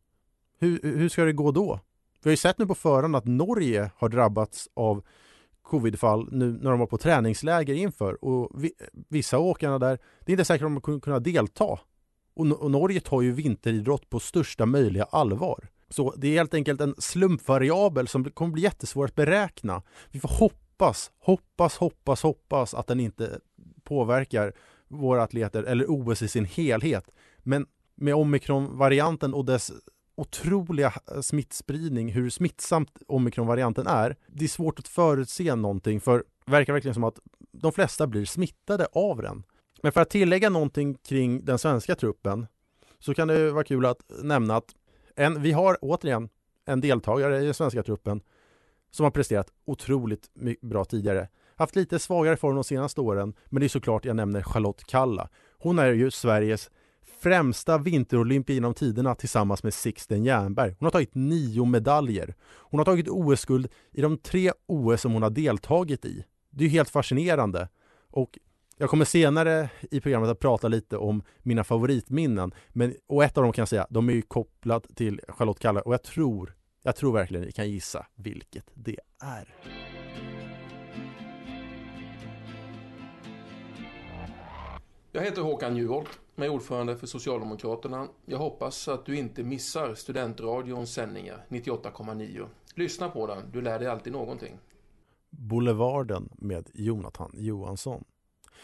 Hur, 0.59 0.79
hur 0.83 1.09
ska 1.09 1.25
det 1.25 1.33
gå 1.33 1.51
då? 1.51 1.79
Vi 2.23 2.29
har 2.29 2.31
ju 2.31 2.37
sett 2.37 2.57
nu 2.57 2.67
på 2.67 2.75
förhand 2.75 3.15
att 3.15 3.25
Norge 3.25 3.91
har 3.95 4.09
drabbats 4.09 4.69
av 4.73 5.03
covidfall 5.61 6.29
nu 6.31 6.51
när 6.61 6.69
de 6.69 6.79
var 6.79 6.87
på 6.87 6.97
träningsläger 6.97 7.73
inför 7.73 8.25
och 8.25 8.63
vi, 8.63 8.71
vissa 9.07 9.37
av 9.37 9.45
åkarna 9.45 9.79
där, 9.79 9.99
det 10.25 10.31
är 10.31 10.33
inte 10.33 10.45
säkert 10.45 10.65
att 10.65 10.71
de 10.75 10.81
kommer 10.81 10.99
kunna 10.99 11.19
delta. 11.19 11.79
Och, 12.39 12.51
och 12.51 12.71
Norge 12.71 12.99
tar 12.99 13.21
ju 13.21 13.31
vinteridrott 13.31 14.09
på 14.09 14.19
största 14.19 14.65
möjliga 14.65 15.03
allvar. 15.03 15.67
Så 15.89 16.13
det 16.17 16.27
är 16.27 16.31
helt 16.31 16.53
enkelt 16.53 16.81
en 16.81 16.95
slumpvariabel 16.97 18.07
som 18.07 18.31
kommer 18.31 18.53
bli 18.53 18.61
jättesvår 18.61 19.05
att 19.05 19.15
beräkna. 19.15 19.81
Vi 20.11 20.19
får 20.19 20.29
hoppas, 20.29 21.11
hoppas, 21.19 21.77
hoppas, 21.77 22.23
hoppas 22.23 22.73
att 22.73 22.87
den 22.87 22.99
inte 22.99 23.39
påverkar 23.83 24.53
våra 24.87 25.23
atleter 25.23 25.63
eller 25.63 25.85
OS 25.87 26.21
i 26.21 26.27
sin 26.27 26.45
helhet. 26.45 27.05
Men 27.39 27.65
med 27.95 28.15
omikronvarianten 28.15 29.33
och 29.33 29.45
dess 29.45 29.71
otroliga 30.15 30.93
smittspridning, 31.21 32.11
hur 32.11 32.29
smittsamt 32.29 32.97
omikronvarianten 33.07 33.87
är. 33.87 34.15
Det 34.27 34.45
är 34.45 34.49
svårt 34.49 34.79
att 34.79 34.87
förutse 34.87 35.55
någonting 35.55 36.01
för 36.01 36.23
det 36.45 36.51
verkar 36.51 36.73
verkligen 36.73 36.93
som 36.93 37.03
att 37.03 37.19
de 37.51 37.71
flesta 37.71 38.07
blir 38.07 38.25
smittade 38.25 38.87
av 38.91 39.21
den. 39.21 39.43
Men 39.81 39.91
för 39.91 40.01
att 40.01 40.09
tillägga 40.09 40.49
någonting 40.49 40.95
kring 40.95 41.45
den 41.45 41.59
svenska 41.59 41.95
truppen 41.95 42.47
så 42.99 43.13
kan 43.13 43.27
det 43.27 43.51
vara 43.51 43.63
kul 43.63 43.85
att 43.85 44.11
nämna 44.23 44.55
att 44.55 44.75
en, 45.15 45.41
vi 45.41 45.51
har 45.51 45.77
återigen 45.81 46.29
en 46.65 46.81
deltagare 46.81 47.41
i 47.41 47.45
den 47.45 47.53
svenska 47.53 47.83
truppen 47.83 48.21
som 48.91 49.03
har 49.03 49.11
presterat 49.11 49.47
otroligt 49.65 50.29
bra 50.61 50.85
tidigare. 50.85 51.27
Haft 51.55 51.75
lite 51.75 51.99
svagare 51.99 52.37
form 52.37 52.55
de 52.55 52.63
senaste 52.63 53.01
åren, 53.01 53.33
men 53.45 53.59
det 53.59 53.65
är 53.65 53.69
såklart 53.69 54.05
jag 54.05 54.15
nämner 54.15 54.41
Charlotte 54.41 54.83
Kalla. 54.83 55.29
Hon 55.57 55.79
är 55.79 55.93
ju 55.93 56.11
Sveriges 56.11 56.69
främsta 57.19 57.77
vinterolympier 57.77 58.55
genom 58.55 58.73
tiderna 58.73 59.15
tillsammans 59.15 59.63
med 59.63 59.73
Sixten 59.73 60.23
Jernberg. 60.23 60.75
Hon 60.79 60.85
har 60.85 60.91
tagit 60.91 61.15
nio 61.15 61.65
medaljer. 61.65 62.35
Hon 62.41 62.79
har 62.79 62.85
tagit 62.85 63.07
OS-guld 63.09 63.67
i 63.91 64.01
de 64.01 64.17
tre 64.17 64.51
OS 64.67 65.01
som 65.01 65.13
hon 65.13 65.23
har 65.23 65.29
deltagit 65.29 66.05
i. 66.05 66.25
Det 66.49 66.65
är 66.65 66.69
helt 66.69 66.89
fascinerande. 66.89 67.69
Och 68.11 68.39
jag 68.81 68.89
kommer 68.89 69.05
senare 69.05 69.69
i 69.91 70.01
programmet 70.01 70.29
att 70.29 70.39
prata 70.39 70.67
lite 70.67 70.97
om 70.97 71.23
mina 71.43 71.63
favoritminnen. 71.63 72.53
Men, 72.69 72.95
och 73.07 73.23
ett 73.23 73.37
av 73.37 73.43
dem 73.43 73.53
kan 73.53 73.61
jag 73.61 73.69
säga, 73.69 73.87
de 73.89 74.09
är 74.09 74.13
ju 74.13 74.21
kopplat 74.21 74.95
till 74.95 75.21
Charlotte 75.27 75.59
Kalla 75.59 75.81
och 75.81 75.93
jag 75.93 76.03
tror, 76.03 76.55
jag 76.83 76.95
tror 76.95 77.13
verkligen 77.13 77.45
ni 77.45 77.51
kan 77.51 77.69
gissa 77.69 78.05
vilket 78.15 78.71
det 78.73 78.97
är. 79.21 79.55
Jag 85.11 85.21
heter 85.21 85.41
Håkan 85.41 85.75
Juholt, 85.75 86.19
jag 86.35 86.45
är 86.45 86.49
ordförande 86.49 86.97
för 86.97 87.07
Socialdemokraterna. 87.07 88.07
Jag 88.25 88.37
hoppas 88.37 88.87
att 88.87 89.05
du 89.05 89.17
inte 89.17 89.43
missar 89.43 89.93
Studentradions 89.95 90.93
sändningar 90.93 91.45
98,9. 91.49 92.45
Lyssna 92.75 93.09
på 93.09 93.27
den, 93.27 93.51
du 93.51 93.61
lär 93.61 93.79
dig 93.79 93.87
alltid 93.87 94.13
någonting. 94.13 94.57
Boulevarden 95.29 96.29
med 96.37 96.69
Jonathan 96.73 97.31
Johansson. 97.33 98.03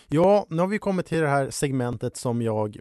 Ja, 0.08 0.45
nu 0.49 0.58
har 0.58 0.67
vi 0.67 0.79
kommit 0.79 1.05
till 1.05 1.21
det 1.21 1.27
här 1.27 1.49
segmentet 1.49 2.17
som 2.17 2.41
jag 2.41 2.79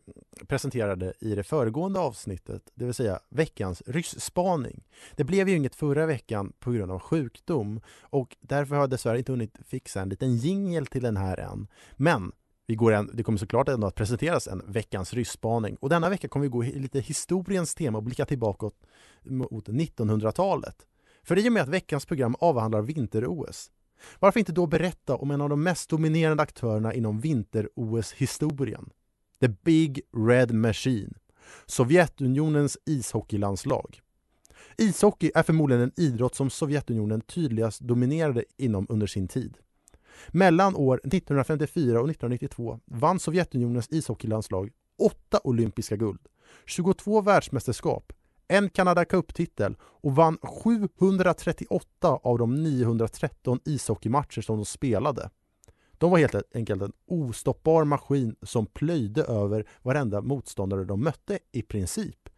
presenterade 0.49 1.13
i 1.21 1.35
det 1.35 1.43
föregående 1.43 2.01
avsnittet, 2.01 2.63
det 2.75 2.85
vill 2.85 2.95
säga 2.95 3.19
veckans 3.29 3.83
rysspaning. 3.87 4.85
Det 5.17 5.25
blev 5.25 5.49
ju 5.49 5.57
inget 5.57 5.75
förra 5.75 6.07
veckan 6.07 6.53
på 6.59 6.71
grund 6.71 6.93
av 6.93 6.99
sjukdom 6.99 7.81
och 8.01 8.37
därför 8.41 8.75
har 8.75 8.83
jag 8.83 8.91
dessvärre 8.91 9.19
inte 9.19 9.33
hunnit 9.33 9.59
fixa 9.67 10.01
en 10.01 10.09
liten 10.09 10.37
jingel 10.37 10.87
till 10.87 11.03
den 11.03 11.17
här 11.17 11.41
än. 11.41 11.67
Men 11.93 12.33
vi 12.67 12.75
går 12.75 12.93
en, 12.93 13.11
det 13.15 13.23
kommer 13.23 13.39
såklart 13.39 13.69
ändå 13.69 13.87
att 13.87 13.95
presenteras 13.95 14.49
en 14.49 14.63
veckans 14.67 15.15
rysspaning 15.15 15.77
och 15.81 15.89
denna 15.89 16.09
vecka 16.09 16.29
kommer 16.29 16.43
vi 16.43 16.51
gå 16.51 16.65
i 16.65 16.79
lite 16.79 17.01
historiens 17.01 17.75
tema 17.75 17.99
och 17.99 18.05
blicka 18.05 18.27
tillbaka 18.27 18.71
mot 19.23 19.69
1900-talet. 19.69 20.77
För 21.23 21.39
i 21.39 21.49
och 21.49 21.53
med 21.53 21.63
att 21.63 21.69
veckans 21.69 22.07
program 22.07 22.37
avhandlar 22.41 22.83
vinter-OS 22.83 23.71
varför 24.19 24.41
inte 24.41 24.53
då 24.53 24.67
berätta 24.67 25.17
om 25.17 25.31
en 25.31 25.41
av 25.41 25.49
de 25.49 25.63
mest 25.63 25.91
dominerande 25.91 26.43
aktörerna 26.43 26.95
inom 26.95 27.21
vinter-OS-historien? 27.21 28.91
The 29.41 29.49
Big 29.49 30.01
Red 30.17 30.55
Machine, 30.55 31.15
Sovjetunionens 31.67 32.79
ishockeylandslag. 32.85 34.01
Ishockey 34.79 35.31
är 35.35 35.43
förmodligen 35.43 35.83
en 35.83 35.93
idrott 35.97 36.35
som 36.35 36.51
Sovjetunionen 36.51 37.21
tydligast 37.21 37.81
dominerade 37.81 38.45
inom 38.57 38.87
under 38.89 39.07
sin 39.07 39.29
tid. 39.29 39.59
Mellan 40.29 40.77
år 40.77 40.97
1954 41.05 42.01
och 42.01 42.11
1992 42.11 42.81
vann 42.85 43.19
Sovjetunionens 43.19 43.89
ishockeylandslag 43.91 44.71
åtta 44.99 45.41
olympiska 45.45 45.97
guld, 45.97 46.21
22 46.67 47.21
världsmästerskap, 47.21 48.13
en 48.49 48.71
Canada 48.71 49.05
Cup-titel 49.05 49.77
och 49.83 50.15
vann 50.15 50.39
738 50.43 52.09
av 52.23 52.39
de 52.39 52.63
913 52.63 53.61
ishockeymatcher 53.65 54.41
som 54.41 54.57
de 54.57 54.65
spelade. 54.65 55.31
De 55.99 56.11
var 56.11 56.19
helt 56.19 56.55
enkelt 56.55 56.83
en 56.83 56.93
ostoppbar 57.07 57.85
maskin 57.85 58.37
som 58.43 58.67
plöjde 58.67 59.25
över 59.25 59.69
varenda 59.83 60.21
motståndare 60.21 60.85
de 60.85 61.05
mötte 61.05 61.39
i 61.53 61.63
princip. 61.63 62.29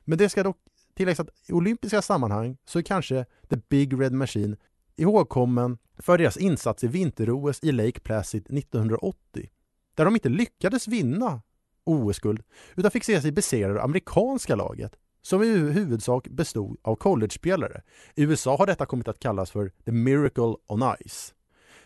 Men 0.00 0.18
det 0.18 0.28
ska 0.28 0.42
dock 0.42 0.56
tilläggas 0.94 1.20
att 1.20 1.48
i 1.48 1.52
olympiska 1.52 2.02
sammanhang 2.02 2.56
så 2.64 2.78
är 2.78 2.82
kanske 2.82 3.24
The 3.48 3.56
Big 3.68 4.00
Red 4.00 4.12
Machine 4.12 4.56
ihågkommen 4.96 5.78
för 5.98 6.18
deras 6.18 6.36
insats 6.36 6.84
i 6.84 6.86
vinter-OS 6.86 7.58
i 7.62 7.72
Lake 7.72 8.00
Placid 8.00 8.58
1980, 8.58 9.50
där 9.94 10.04
de 10.04 10.14
inte 10.14 10.28
lyckades 10.28 10.88
vinna 10.88 11.42
OS-guld 11.84 12.42
utan 12.76 12.90
fick 12.90 13.04
se 13.04 13.20
sig 13.20 13.32
besegrade 13.32 13.78
av 13.78 13.84
amerikanska 13.84 14.56
laget 14.56 14.96
som 15.22 15.42
i 15.42 15.58
huvudsak 15.58 16.28
bestod 16.28 16.76
av 16.82 16.94
college-spelare. 16.94 17.82
I 18.14 18.22
USA 18.22 18.56
har 18.56 18.66
detta 18.66 18.86
kommit 18.86 19.08
att 19.08 19.18
kallas 19.18 19.50
för 19.50 19.72
The 19.84 19.92
Miracle 19.92 20.54
on 20.66 20.82
Ice. 21.06 21.34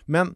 Men 0.00 0.34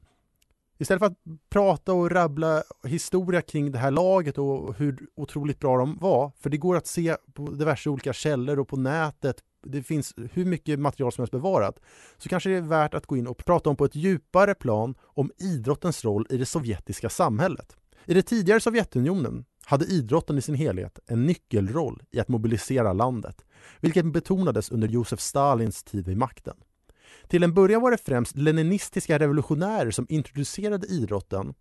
istället 0.79 1.01
för 1.01 1.07
att 1.07 1.19
prata 1.51 1.93
och 1.93 2.11
rabbla 2.11 2.63
historia 2.85 3.43
kring 3.43 3.73
det 3.73 3.79
här 3.79 3.91
laget 3.91 4.39
och 4.39 4.75
hur 4.75 5.09
otroligt 5.15 5.61
bra 5.61 5.79
de 5.79 5.99
var, 5.99 6.33
för 6.41 6.51
det 6.51 6.57
går 6.57 6.77
att 6.77 6.87
se 6.87 7.17
på 7.33 7.51
diverse 7.51 7.91
olika 7.91 8.13
källor 8.13 8.59
och 8.59 8.69
på 8.69 8.77
nätet, 8.77 9.37
det 9.63 9.83
finns 9.83 10.15
hur 10.33 10.45
mycket 10.45 10.79
material 10.79 11.13
som 11.13 11.23
helst 11.23 11.33
bevarat, 11.33 11.79
så 12.19 12.29
kanske 12.29 12.51
det 12.51 12.57
är 12.57 12.61
värt 12.61 12.95
att 12.95 13.07
gå 13.07 13.17
in 13.17 13.27
och 13.27 13.45
prata 13.45 13.71
om 13.71 13.77
på 13.77 13.85
ett 13.85 13.95
djupare 13.95 14.55
plan 14.55 14.95
om 15.03 15.31
idrottens 15.39 16.05
roll 16.05 16.27
i 16.31 16.37
det 16.37 16.47
sovjetiska 16.47 17.09
samhället. 17.09 17.77
I 18.05 18.15
det 18.15 18.23
tidigare 18.23 18.61
Sovjetunionen 18.61 19.45
hade 19.69 19.85
idrotten 19.85 20.39
i 20.39 20.43
sin 20.43 20.55
helhet 20.55 20.99
en 21.07 21.27
nyckelroll 21.27 22.03
i 22.11 22.21
att 22.21 22.29
mobilisera 22.29 22.93
landet, 22.93 23.45
vilket 23.81 24.13
betonades 24.13 24.71
under 24.71 24.89
Josef 24.89 25.21
Stalins 25.21 25.85
tid 25.85 26.07
vid 26.07 26.17
makten. 26.17 26.57
Till 27.27 27.43
en 27.43 27.55
början 27.55 27.83
var 27.83 27.91
det 27.91 27.99
främst 27.99 28.37
leninistiska 28.37 29.19
revolutionärer 29.19 29.91
som 29.91 30.07
introducerade 30.09 30.87
idrotten, 30.87 31.55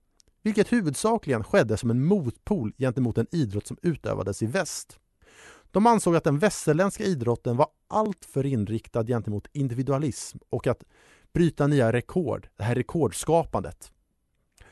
vilket 0.43 0.74
huvudsakligen 0.74 1.43
skedde 1.43 1.78
som 1.78 1.89
en 1.89 2.06
motpol 2.06 2.74
gentemot 2.78 3.15
den 3.15 3.28
idrott 3.32 3.67
som 3.67 3.78
utövades 3.82 4.43
i 4.43 4.46
väst. 4.46 5.00
De 5.72 5.88
ansåg 5.88 6.15
att 6.15 6.24
den 6.24 6.39
västerländska 6.39 7.04
idrotten 7.04 7.58
var 7.58 7.67
alltför 7.88 8.46
inriktad 8.46 9.04
gentemot 9.04 9.48
individualism 9.54 10.38
och 10.50 10.67
att 10.67 10.84
bryta 11.34 11.67
nya 11.67 11.91
rekord, 11.91 12.48
det 12.56 12.63
här 12.63 12.76
rekordskapandet. 12.76 13.91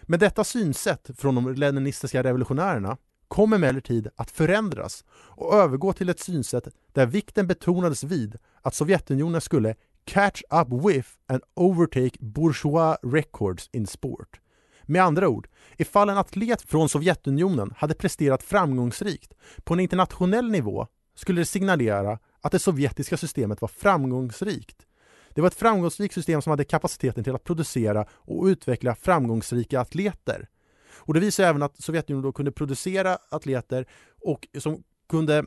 Med 0.01 0.19
detta 0.19 0.43
synsätt 0.43 1.09
från 1.17 1.35
de 1.35 1.53
leninistiska 1.53 2.23
revolutionärerna 2.23 2.97
kom 3.27 3.53
emellertid 3.53 4.07
att 4.15 4.31
förändras 4.31 5.05
och 5.11 5.53
övergå 5.53 5.93
till 5.93 6.09
ett 6.09 6.19
synsätt 6.19 6.67
där 6.93 7.05
vikten 7.05 7.47
betonades 7.47 8.03
vid 8.03 8.37
att 8.61 8.75
Sovjetunionen 8.75 9.41
skulle 9.41 9.75
catch 10.05 10.41
up 10.49 10.85
with 10.85 11.09
and 11.27 11.41
overtake 11.53 12.17
bourgeois 12.19 12.97
records 13.03 13.69
in 13.73 13.87
sport. 13.87 14.39
Med 14.83 15.03
andra 15.03 15.27
ord, 15.27 15.47
ifall 15.77 16.09
en 16.09 16.17
atlet 16.17 16.61
från 16.61 16.89
Sovjetunionen 16.89 17.73
hade 17.77 17.93
presterat 17.93 18.43
framgångsrikt 18.43 19.33
på 19.63 19.73
en 19.73 19.79
internationell 19.79 20.51
nivå 20.51 20.87
skulle 21.15 21.41
det 21.41 21.45
signalera 21.45 22.19
att 22.41 22.51
det 22.51 22.59
sovjetiska 22.59 23.17
systemet 23.17 23.61
var 23.61 23.67
framgångsrikt. 23.67 24.85
Det 25.29 25.41
var 25.41 25.47
ett 25.47 25.55
framgångsrikt 25.55 26.13
system 26.13 26.41
som 26.41 26.49
hade 26.49 26.63
kapaciteten 26.63 27.23
till 27.23 27.35
att 27.35 27.43
producera 27.43 28.05
och 28.11 28.45
utveckla 28.45 28.95
framgångsrika 28.95 29.79
atleter. 29.79 30.49
Och 30.97 31.13
det 31.13 31.19
visar 31.19 31.43
även 31.43 31.63
att 31.63 31.83
Sovjetunionen 31.83 32.23
då 32.23 32.31
kunde 32.31 32.51
producera 32.51 33.17
atleter 33.29 33.85
och 34.21 34.47
som 34.57 34.83
kunde 35.09 35.45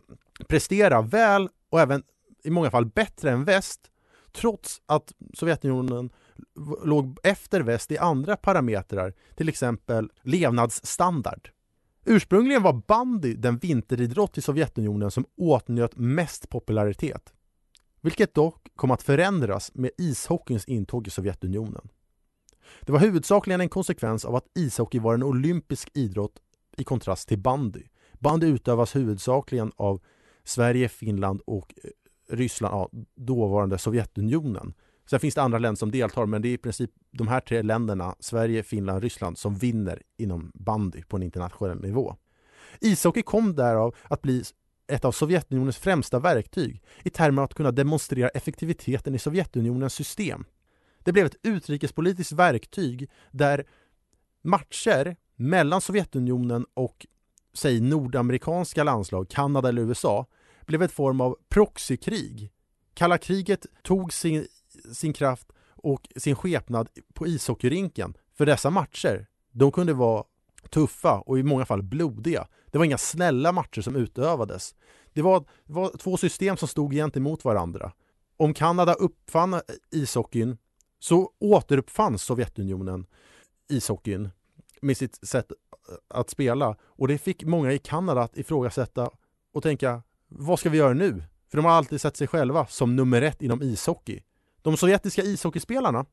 prestera 0.48 1.02
väl 1.02 1.48
och 1.70 1.80
även 1.80 2.02
i 2.44 2.50
många 2.50 2.70
fall 2.70 2.86
bättre 2.86 3.30
än 3.30 3.44
väst 3.44 3.90
trots 4.32 4.82
att 4.86 5.12
Sovjetunionen 5.34 6.10
låg 6.84 7.18
efter 7.22 7.60
väst 7.60 7.90
i 7.90 7.98
andra 7.98 8.36
parametrar, 8.36 9.14
till 9.36 9.48
exempel 9.48 10.10
levnadsstandard. 10.22 11.50
Ursprungligen 12.04 12.62
var 12.62 12.82
bandy 12.86 13.34
den 13.34 13.58
vinteridrott 13.58 14.38
i 14.38 14.42
Sovjetunionen 14.42 15.10
som 15.10 15.24
åtnjöt 15.36 15.96
mest 15.96 16.48
popularitet, 16.48 17.32
vilket 18.00 18.34
dock 18.34 18.68
kom 18.76 18.90
att 18.90 19.02
förändras 19.02 19.74
med 19.74 19.90
ishockeyns 19.98 20.64
intåg 20.64 21.06
i 21.06 21.10
Sovjetunionen. 21.10 21.88
Det 22.80 22.92
var 22.92 23.00
huvudsakligen 23.00 23.60
en 23.60 23.68
konsekvens 23.68 24.24
av 24.24 24.36
att 24.36 24.46
ishockey 24.54 24.98
var 24.98 25.14
en 25.14 25.22
olympisk 25.22 25.90
idrott 25.94 26.32
i 26.76 26.84
kontrast 26.84 27.28
till 27.28 27.38
bandy. 27.38 27.82
Bandy 28.18 28.46
utövas 28.46 28.96
huvudsakligen 28.96 29.72
av 29.76 30.00
Sverige, 30.44 30.88
Finland 30.88 31.40
och 31.46 31.74
eh, 31.84 31.90
Ryssland, 32.36 32.74
ja, 32.74 32.90
dåvarande 33.16 33.78
Sovjetunionen. 33.78 34.74
Sen 35.10 35.20
finns 35.20 35.34
det 35.34 35.42
andra 35.42 35.58
länder 35.58 35.78
som 35.78 35.90
deltar, 35.90 36.26
men 36.26 36.42
det 36.42 36.48
är 36.48 36.52
i 36.52 36.58
princip 36.58 36.90
de 37.10 37.28
här 37.28 37.40
tre 37.40 37.62
länderna, 37.62 38.14
Sverige, 38.20 38.62
Finland, 38.62 39.02
Ryssland, 39.02 39.38
som 39.38 39.54
vinner 39.54 40.02
inom 40.18 40.50
bandy 40.54 41.02
på 41.02 41.16
en 41.16 41.22
internationell 41.22 41.80
nivå. 41.80 42.16
Ishockey 42.80 43.22
kom 43.22 43.56
därav 43.56 43.94
att 44.08 44.22
bli 44.22 44.42
ett 44.92 45.04
av 45.04 45.12
Sovjetunionens 45.12 45.78
främsta 45.78 46.18
verktyg 46.18 46.82
i 47.02 47.10
termer 47.10 47.42
av 47.42 47.44
att 47.44 47.54
kunna 47.54 47.70
demonstrera 47.70 48.28
effektiviteten 48.28 49.14
i 49.14 49.18
Sovjetunionens 49.18 49.94
system. 49.94 50.44
Det 51.02 51.12
blev 51.12 51.26
ett 51.26 51.36
utrikespolitiskt 51.42 52.32
verktyg 52.32 53.10
där 53.30 53.66
matcher 54.42 55.16
mellan 55.36 55.80
Sovjetunionen 55.80 56.66
och 56.74 57.06
säg 57.52 57.80
nordamerikanska 57.80 58.84
landslag, 58.84 59.28
Kanada 59.28 59.68
eller 59.68 59.82
USA, 59.82 60.26
blev 60.66 60.82
ett 60.82 60.92
form 60.92 61.20
av 61.20 61.36
proxykrig. 61.48 62.52
Kalla 62.94 63.18
kriget 63.18 63.66
tog 63.82 64.12
sin, 64.12 64.46
sin 64.92 65.12
kraft 65.12 65.52
och 65.76 66.08
sin 66.16 66.36
skepnad 66.36 66.88
på 67.14 67.26
ishockeyrinken. 67.26 68.16
För 68.34 68.46
dessa 68.46 68.70
matcher, 68.70 69.26
de 69.52 69.72
kunde 69.72 69.92
vara 69.92 70.24
tuffa 70.70 71.20
och 71.20 71.38
i 71.38 71.42
många 71.42 71.66
fall 71.66 71.82
blodiga. 71.82 72.48
Det 72.66 72.78
var 72.78 72.84
inga 72.84 72.98
snälla 72.98 73.52
matcher 73.52 73.80
som 73.80 73.96
utövades. 73.96 74.74
Det 75.12 75.22
var, 75.22 75.40
det 75.64 75.72
var 75.72 75.96
två 75.98 76.16
system 76.16 76.56
som 76.56 76.68
stod 76.68 76.92
gentemot 76.92 77.44
varandra. 77.44 77.92
Om 78.36 78.54
Kanada 78.54 78.94
uppfann 78.94 79.60
ishockeyn 79.90 80.58
så 80.98 81.30
återuppfanns 81.38 82.22
Sovjetunionen 82.22 83.06
ishockeyn 83.68 84.30
med 84.82 84.96
sitt 84.96 85.28
sätt 85.28 85.52
eh, 85.52 85.94
att 86.08 86.30
spela 86.30 86.76
och 86.82 87.08
det 87.08 87.18
fick 87.18 87.44
många 87.44 87.72
i 87.72 87.78
Kanada 87.78 88.20
att 88.22 88.36
ifrågasätta 88.36 89.10
och 89.52 89.62
tänka 89.62 90.02
vad 90.28 90.58
ska 90.58 90.70
vi 90.70 90.78
göra 90.78 90.94
nu? 90.94 91.22
För 91.50 91.58
de 91.58 91.64
har 91.64 91.72
alltid 91.72 92.00
sett 92.00 92.16
sig 92.16 92.26
själva 92.26 92.66
som 92.66 92.96
nummer 92.96 93.22
ett 93.22 93.42
inom 93.42 93.62
ishockey. 93.62 94.22
De 94.62 94.76
sovjetiska 94.76 95.22
ishockeyspelarna 95.22 96.06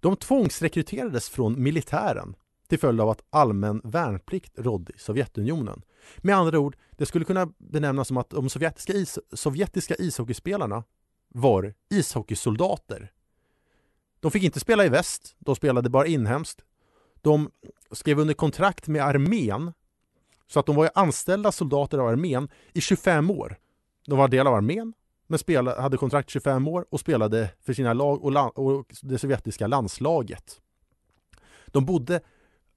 de 0.00 0.16
tvångsrekryterades 0.16 1.28
från 1.28 1.62
militären 1.62 2.36
till 2.68 2.78
följd 2.78 3.00
av 3.00 3.08
att 3.08 3.22
allmän 3.30 3.80
värnplikt 3.84 4.58
rådde 4.58 4.92
i 4.92 4.98
Sovjetunionen. 4.98 5.82
Med 6.16 6.36
andra 6.36 6.58
ord, 6.58 6.76
det 6.90 7.06
skulle 7.06 7.24
kunna 7.24 7.52
benämnas 7.58 8.08
som 8.08 8.16
att 8.16 8.30
de 8.30 8.48
sovjetiska, 8.48 8.92
is 8.92 9.18
sovjetiska 9.32 9.94
ishockeyspelarna 9.98 10.84
var 11.28 11.74
ishockeysoldater. 11.90 13.12
De 14.20 14.30
fick 14.30 14.42
inte 14.42 14.60
spela 14.60 14.84
i 14.84 14.88
väst, 14.88 15.36
de 15.38 15.56
spelade 15.56 15.90
bara 15.90 16.06
inhemskt. 16.06 16.64
De 17.22 17.50
skrev 17.92 18.18
under 18.18 18.34
kontrakt 18.34 18.88
med 18.88 19.02
armén 19.02 19.72
så 20.46 20.60
att 20.60 20.66
de 20.66 20.76
var 20.76 20.90
anställda 20.94 21.52
soldater 21.52 21.98
av 21.98 22.08
armén 22.08 22.48
i 22.72 22.80
25 22.80 23.30
år. 23.30 23.56
De 24.06 24.18
var 24.18 24.28
del 24.28 24.46
av 24.46 24.54
armén, 24.54 24.92
men 25.26 25.38
spelade, 25.38 25.82
hade 25.82 25.96
kontrakt 25.96 26.30
25 26.30 26.68
år 26.68 26.86
och 26.90 27.00
spelade 27.00 27.50
för 27.60 27.72
sina 27.72 27.92
lag 27.92 28.24
och, 28.24 28.32
land, 28.32 28.52
och 28.54 28.86
det 29.02 29.18
sovjetiska 29.18 29.66
landslaget. 29.66 30.60
De 31.66 31.84
bodde 31.84 32.20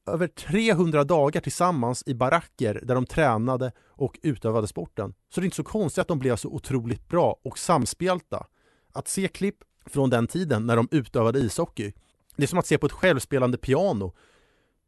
över 0.07 0.27
300 0.27 1.03
dagar 1.03 1.41
tillsammans 1.41 2.03
i 2.05 2.13
baracker 2.13 2.81
där 2.83 2.95
de 2.95 3.05
tränade 3.05 3.71
och 3.85 4.19
utövade 4.23 4.67
sporten. 4.67 5.13
Så 5.29 5.41
det 5.41 5.43
är 5.43 5.45
inte 5.45 5.55
så 5.55 5.63
konstigt 5.63 6.01
att 6.01 6.07
de 6.07 6.19
blev 6.19 6.35
så 6.35 6.49
otroligt 6.49 7.07
bra 7.07 7.39
och 7.43 7.59
samspelta. 7.59 8.45
Att 8.93 9.07
se 9.07 9.27
klipp 9.27 9.57
från 9.85 10.09
den 10.09 10.27
tiden 10.27 10.65
när 10.65 10.75
de 10.75 10.87
utövade 10.91 11.39
ishockey, 11.39 11.93
det 12.35 12.43
är 12.43 12.47
som 12.47 12.59
att 12.59 12.67
se 12.67 12.77
på 12.77 12.85
ett 12.85 12.91
självspelande 12.91 13.57
piano 13.57 14.13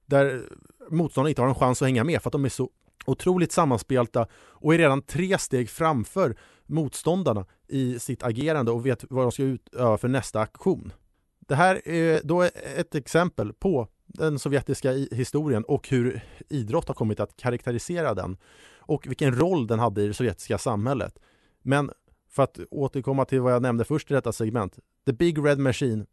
där 0.05 0.41
motståndarna 0.89 1.29
inte 1.29 1.41
har 1.41 1.49
en 1.49 1.55
chans 1.55 1.81
att 1.81 1.87
hänga 1.87 2.03
med 2.03 2.21
för 2.21 2.29
att 2.29 2.31
de 2.31 2.45
är 2.45 2.49
så 2.49 2.69
otroligt 3.05 3.51
sammanspelta 3.51 4.27
och 4.33 4.73
är 4.73 4.77
redan 4.77 5.01
tre 5.01 5.37
steg 5.37 5.69
framför 5.69 6.35
motståndarna 6.65 7.45
i 7.67 7.99
sitt 7.99 8.23
agerande 8.23 8.71
och 8.71 8.85
vet 8.85 9.05
vad 9.09 9.23
de 9.25 9.31
ska 9.31 9.43
utöva 9.43 9.97
för 9.97 10.07
nästa 10.07 10.39
aktion. 10.39 10.93
Det 11.39 11.55
här 11.55 11.87
är 11.87 12.21
då 12.23 12.41
ett 12.77 12.95
exempel 12.95 13.53
på 13.53 13.87
den 14.07 14.39
sovjetiska 14.39 14.91
historien 14.91 15.63
och 15.63 15.89
hur 15.89 16.23
idrott 16.49 16.87
har 16.87 16.95
kommit 16.95 17.19
att 17.19 17.37
karaktärisera 17.37 18.13
den 18.13 18.37
och 18.77 19.07
vilken 19.07 19.39
roll 19.39 19.67
den 19.67 19.79
hade 19.79 20.01
i 20.01 20.07
det 20.07 20.13
sovjetiska 20.13 20.57
samhället. 20.57 21.19
Men 21.61 21.91
för 22.33 22.43
att 22.43 22.59
återkomma 22.71 23.25
till 23.25 23.41
vad 23.41 23.53
jag 23.53 23.61
nämnde 23.61 23.85
först 23.85 24.11
i 24.11 24.13
detta 24.13 24.31
segment. 24.31 24.79
The 25.05 25.13
Big 25.13 25.45
Red 25.45 25.59
Machine 25.59 26.05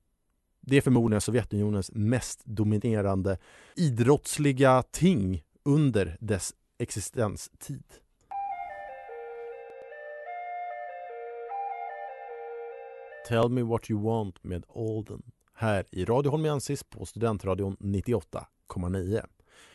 det 0.60 0.76
är 0.76 0.80
förmodligen 0.80 1.20
Sovjetunionens 1.20 1.90
mest 1.94 2.44
dominerande 2.44 3.38
idrottsliga 3.76 4.82
ting 4.82 5.42
under 5.64 6.16
dess 6.20 6.54
existenstid. 6.78 7.84
Tell 13.28 13.48
me 13.48 13.62
what 13.62 13.90
you 13.90 14.02
want 14.02 14.44
med 14.44 14.64
Alden 14.74 15.22
här 15.54 15.84
i 15.90 16.04
Radio 16.04 16.30
Holmiensis 16.30 16.84
på 16.84 17.06
Studentradion 17.06 17.76
98,9. 17.76 19.26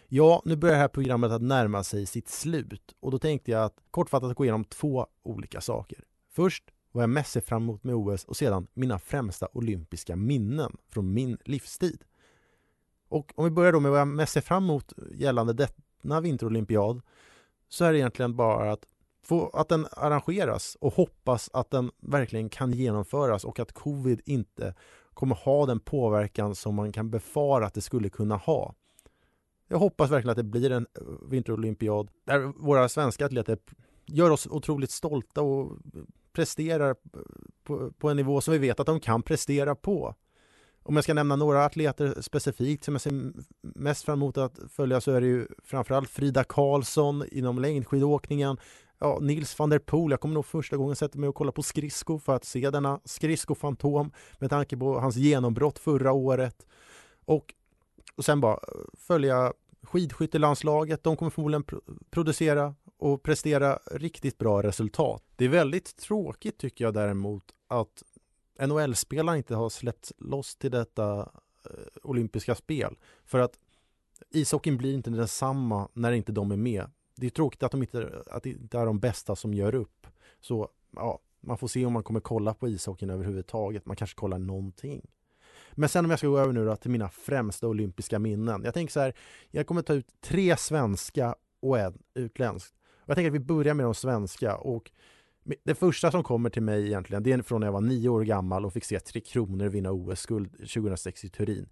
Ja, 0.08 0.42
nu 0.46 0.56
börjar 0.56 0.76
det 0.76 0.82
här 0.82 0.88
programmet 0.88 1.32
att 1.32 1.42
närma 1.42 1.84
sig 1.84 2.06
sitt 2.06 2.30
slut 2.30 2.96
och 3.00 3.12
då 3.12 3.20
tänkte 3.20 3.52
jag 3.52 3.64
att 3.64 3.78
kortfattat 3.92 4.36
gå 4.36 4.44
igenom 4.44 4.64
två 4.64 5.08
olika 5.24 5.62
saker. 5.62 6.04
Först 6.36 6.64
vad 6.92 7.04
jag 7.04 7.10
mest 7.10 7.32
ser 7.32 7.42
fram 7.42 7.64
emot 7.64 7.84
med 7.84 7.96
OS 7.96 8.24
och 8.24 8.38
sedan 8.38 8.68
mina 8.74 9.00
främsta 9.00 9.48
olympiska 9.54 10.16
minnen 10.16 10.78
från 10.90 11.14
min 11.14 11.38
livstid. 11.46 12.04
Och 13.10 13.34
om 13.36 13.46
vi 13.46 13.52
börjar 13.52 13.72
då 13.72 13.80
med 13.80 13.92
vad 13.92 14.00
jag 14.00 14.08
mest 14.08 14.34
ser 14.34 14.42
fram 14.42 14.64
emot 14.64 14.94
gällande 15.12 15.68
denna 16.02 16.22
vinterolympiad 16.22 17.02
så 17.70 17.86
är 17.86 17.92
det 17.92 18.00
egentligen 18.00 18.36
bara 18.36 18.72
att 18.72 18.86
få 19.24 19.50
att 19.50 19.70
den 19.70 19.88
arrangeras 19.92 20.78
och 20.82 20.94
hoppas 20.94 21.50
att 21.54 21.72
den 21.72 21.92
verkligen 21.98 22.50
kan 22.50 22.72
genomföras 22.72 23.46
och 23.46 23.60
att 23.60 23.72
covid 23.72 24.22
inte 24.26 24.76
kommer 25.14 25.36
ha 25.36 25.66
den 25.66 25.80
påverkan 25.80 26.56
som 26.56 26.76
man 26.76 26.92
kan 26.92 27.10
befara 27.10 27.66
att 27.66 27.74
det 27.74 27.82
skulle 27.82 28.10
kunna 28.10 28.36
ha. 28.36 28.76
Jag 29.68 29.78
hoppas 29.78 30.12
verkligen 30.12 30.32
att 30.32 30.38
det 30.38 30.44
blir 30.44 30.72
en 30.72 30.88
eh, 30.94 31.04
vinterolympiad 31.30 32.10
där 32.26 32.40
våra 32.40 32.90
svenska 32.90 33.26
atleter 33.26 33.58
gör 34.06 34.30
oss 34.32 34.48
otroligt 34.48 34.92
stolta 34.92 35.42
och 35.42 35.78
presterar 36.36 36.96
på, 37.64 37.92
på, 37.98 38.10
en 38.10 38.18
nivå 38.18 38.42
som 38.42 38.52
vi 38.52 38.58
vet 38.58 38.80
att 38.80 38.86
de 38.86 39.00
kan 39.00 39.22
prestera 39.22 39.76
på. 39.76 40.16
Om 40.84 40.96
jag 40.96 41.04
ska 41.04 41.14
nämna 41.14 41.36
några 41.36 41.66
atleter 41.66 42.22
specifikt 42.22 42.84
som 42.84 42.94
jag 42.94 43.02
ser 43.02 43.34
mest 43.62 44.06
fram 44.06 44.20
emot 44.20 44.38
att 44.38 44.60
följa 44.70 45.02
så 45.02 45.12
är 45.12 45.22
det 45.22 45.28
ju 45.28 45.48
framförallt 45.64 46.10
Frida 46.10 46.44
Karlsson 46.44 47.24
inom 47.32 47.60
längdskidåkningen. 47.60 48.58
Ja, 49.00 49.20
Nils 49.22 49.60
van 49.60 49.70
der 49.70 49.80
Poel, 49.80 50.12
jag 50.12 50.20
kommer 50.20 50.34
nog 50.36 50.46
första 50.46 50.78
gången 50.78 50.96
sätta 50.96 51.20
mig 51.20 51.30
och 51.30 51.36
kolla 51.36 51.52
på 51.52 51.64
skridsko 51.64 52.20
för 52.20 52.36
att 52.36 52.46
se 52.46 52.70
denna 52.70 53.00
skridskofantom 53.06 54.12
med 54.40 54.50
tanke 54.50 54.78
på 54.78 55.00
hans 55.00 55.16
genombrott 55.16 55.80
förra 55.80 56.12
året. 56.12 56.66
Och, 57.26 57.54
och 58.16 58.26
sen 58.26 58.42
bara 58.42 58.60
följa 58.98 59.54
skidskyttelandslaget. 59.84 61.04
De 61.04 61.18
kommer 61.18 61.30
förmodligen 61.30 61.64
producera 62.10 62.76
och 63.06 63.24
prestera 63.24 63.80
riktigt 63.92 64.38
bra 64.38 64.64
resultat. 64.64 65.24
Det 65.36 65.46
är 65.46 65.50
väldigt 65.50 65.98
tråkigt 65.98 66.58
tycker 66.58 66.86
jag 66.86 66.94
däremot 66.94 67.44
att 67.68 68.04
NHL-spelare 68.68 69.38
inte 69.38 69.56
har 69.56 69.70
släppts 69.70 70.14
loss 70.18 70.56
till 70.56 70.72
detta 70.72 71.20
eh, 71.66 71.72
olympiska 72.04 72.56
spel. 72.56 72.96
För 73.26 73.40
att 73.40 73.60
ishockeyn 74.32 74.78
blir 74.78 74.94
inte 74.94 75.10
densamma 75.10 75.90
när 75.94 76.12
inte 76.12 76.32
de 76.32 76.52
är 76.52 76.58
med. 76.58 76.92
Det 77.16 77.26
är 77.26 77.30
tråkigt 77.30 77.64
att, 77.64 77.72
de 77.72 77.82
inte, 77.84 78.24
att 78.28 78.44
det 78.44 78.50
inte 78.50 78.78
är 78.78 78.86
de 78.86 79.00
bästa 79.00 79.36
som 79.36 79.54
gör 79.54 79.76
upp. 79.76 80.08
Så 80.40 80.70
ja, 80.96 81.20
man 81.42 81.58
får 81.58 81.68
se 81.68 81.86
om 81.86 81.94
man 81.94 82.04
kommer 82.04 82.20
kolla 82.20 82.54
på 82.54 82.68
ishockeyn 82.68 83.10
överhuvudtaget. 83.10 83.86
Man 83.86 83.96
kanske 83.96 84.16
kollar 84.16 84.40
någonting. 84.40 85.02
Men 85.72 85.90
sen 85.90 86.06
om 86.06 86.12
jag 86.12 86.20
ska 86.20 86.28
gå 86.28 86.40
över 86.40 86.54
nu 86.54 86.66
då 86.66 86.76
till 86.76 86.92
mina 86.92 87.10
främsta 87.10 87.68
olympiska 87.68 88.20
minnen. 88.20 88.62
Jag 88.64 88.74
tänker 88.74 88.92
så 88.92 89.00
här, 89.00 89.14
jag 89.52 89.68
kommer 89.68 89.82
ta 89.82 89.94
ut 89.94 90.22
tre 90.22 90.58
svenska 90.58 91.36
och 91.60 91.80
en 91.80 92.00
utländsk. 92.14 92.76
Jag 93.06 93.16
tänker 93.16 93.30
att 93.30 93.36
vi 93.36 93.40
börjar 93.40 93.74
med 93.74 93.86
de 93.86 93.96
svenska 93.96 94.58
och 94.58 94.92
det 95.64 95.76
första 95.76 96.12
som 96.12 96.24
kommer 96.24 96.50
till 96.50 96.64
mig 96.64 96.86
egentligen, 96.86 97.24
det 97.24 97.32
är 97.32 97.42
från 97.42 97.60
när 97.60 97.68
jag 97.68 97.72
var 97.72 97.82
nio 97.82 98.10
år 98.10 98.24
gammal 98.24 98.66
och 98.66 98.74
fick 98.74 98.84
se 98.86 99.00
Tre 99.00 99.22
Kronor 99.22 99.66
vinna 99.66 99.92
OS-guld 99.92 100.52
2006 100.52 101.26
i 101.26 101.30
Turin. 101.30 101.70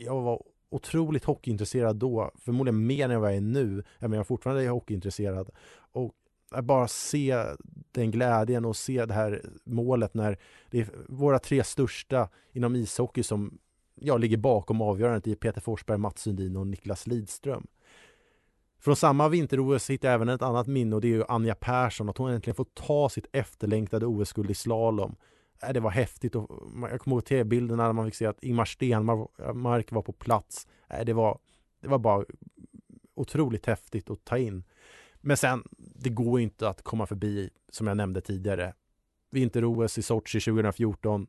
Jag 0.00 0.20
var 0.20 0.42
otroligt 0.70 1.24
hockeyintresserad 1.24 1.96
då, 1.96 2.30
förmodligen 2.38 2.86
mer 2.86 3.04
än 3.04 3.10
jag 3.10 3.36
är 3.36 3.40
nu, 3.40 3.84
även 3.98 4.10
om 4.10 4.16
jag 4.16 4.26
fortfarande 4.26 4.64
är 4.64 4.68
hockeyintresserad. 4.68 5.50
Och 5.92 6.14
att 6.50 6.64
bara 6.64 6.88
se 6.88 7.44
den 7.92 8.10
glädjen 8.10 8.64
och 8.64 8.76
se 8.76 9.06
det 9.06 9.14
här 9.14 9.42
målet 9.64 10.14
när 10.14 10.38
det 10.70 10.80
är 10.80 10.88
våra 11.08 11.38
tre 11.38 11.64
största 11.64 12.28
inom 12.52 12.76
ishockey 12.76 13.22
som 13.22 13.58
ja, 13.94 14.16
ligger 14.16 14.36
bakom 14.36 14.82
avgörandet 14.82 15.26
i 15.26 15.34
Peter 15.34 15.60
Forsberg, 15.60 15.98
Mats 15.98 16.22
Sundin 16.22 16.56
och 16.56 16.66
Niklas 16.66 17.06
Lidström. 17.06 17.66
Från 18.84 18.96
samma 18.96 19.28
vinter-OS 19.28 19.90
hittar 19.90 20.08
jag 20.08 20.14
även 20.14 20.28
ett 20.28 20.42
annat 20.42 20.66
minne 20.66 20.94
och 20.94 21.00
det 21.00 21.08
är 21.08 21.16
ju 21.16 21.24
Anja 21.28 21.54
Persson, 21.54 22.08
att 22.08 22.18
hon 22.18 22.30
äntligen 22.30 22.54
får 22.54 22.66
ta 22.74 23.08
sitt 23.08 23.26
efterlängtade 23.32 24.06
OS-guld 24.06 24.50
i 24.50 24.54
slalom. 24.54 25.16
Äh, 25.62 25.72
det 25.72 25.80
var 25.80 25.90
häftigt 25.90 26.34
och 26.34 26.50
jag 26.90 27.00
kommer 27.00 27.16
ihåg 27.16 27.24
tv-bilderna 27.24 27.86
när 27.86 27.92
man 27.92 28.04
fick 28.04 28.14
se 28.14 28.26
att 28.26 28.42
Ingmar 28.42 28.64
Stenmark 28.64 29.90
äh, 29.90 29.94
var 29.94 30.02
på 30.02 30.12
plats. 30.12 30.66
Äh, 30.88 31.04
det 31.04 31.12
var, 31.12 31.38
det 31.80 31.88
var 31.88 31.98
bara 31.98 32.24
otroligt 33.14 33.66
häftigt 33.66 34.10
att 34.10 34.24
ta 34.24 34.38
in. 34.38 34.64
Men 35.20 35.36
sen, 35.36 35.64
det 35.78 36.10
går 36.10 36.40
inte 36.40 36.68
att 36.68 36.82
komma 36.82 37.06
förbi, 37.06 37.50
som 37.68 37.86
jag 37.86 37.96
nämnde 37.96 38.20
tidigare, 38.20 38.74
vinter-OS 39.30 39.98
i 39.98 40.02
Sochi 40.02 40.40
2014. 40.40 41.26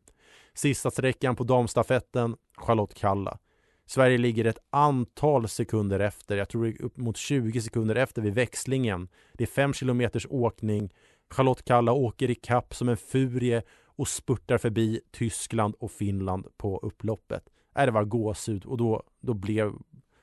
Sista 0.54 0.92
sträckan 0.92 1.36
på 1.36 1.44
damstafetten, 1.44 2.36
Charlotte 2.58 2.94
Kalla. 2.94 3.38
Sverige 3.86 4.18
ligger 4.18 4.46
ett 4.46 4.60
antal 4.70 5.48
sekunder 5.48 6.00
efter, 6.00 6.38
jag 6.38 6.50
tror 6.50 6.66
det 6.66 6.80
upp 6.80 6.98
mot 6.98 7.18
20 7.18 7.62
sekunder 7.62 7.96
efter 7.96 8.22
vid 8.22 8.34
växlingen. 8.34 9.08
Det 9.34 9.44
är 9.44 9.48
fem 9.48 9.74
kilometers 9.74 10.28
åkning. 10.30 10.94
Charlotte 11.30 11.66
Kalla 11.66 11.92
åker 11.92 12.30
i 12.30 12.36
kapp 12.36 12.76
som 12.76 12.90
en 12.90 12.98
furie 12.98 13.64
och 13.86 14.08
spurtar 14.08 14.58
förbi 14.58 15.02
Tyskland 15.12 15.76
och 15.80 15.92
Finland 15.92 16.48
på 16.58 16.80
upploppet. 16.80 17.50
Äh, 17.76 17.86
det 17.86 17.92
var 17.92 18.04
gåshud 18.04 18.66
och 18.66 18.78
då, 18.78 19.04
då 19.20 19.34
blev 19.34 19.74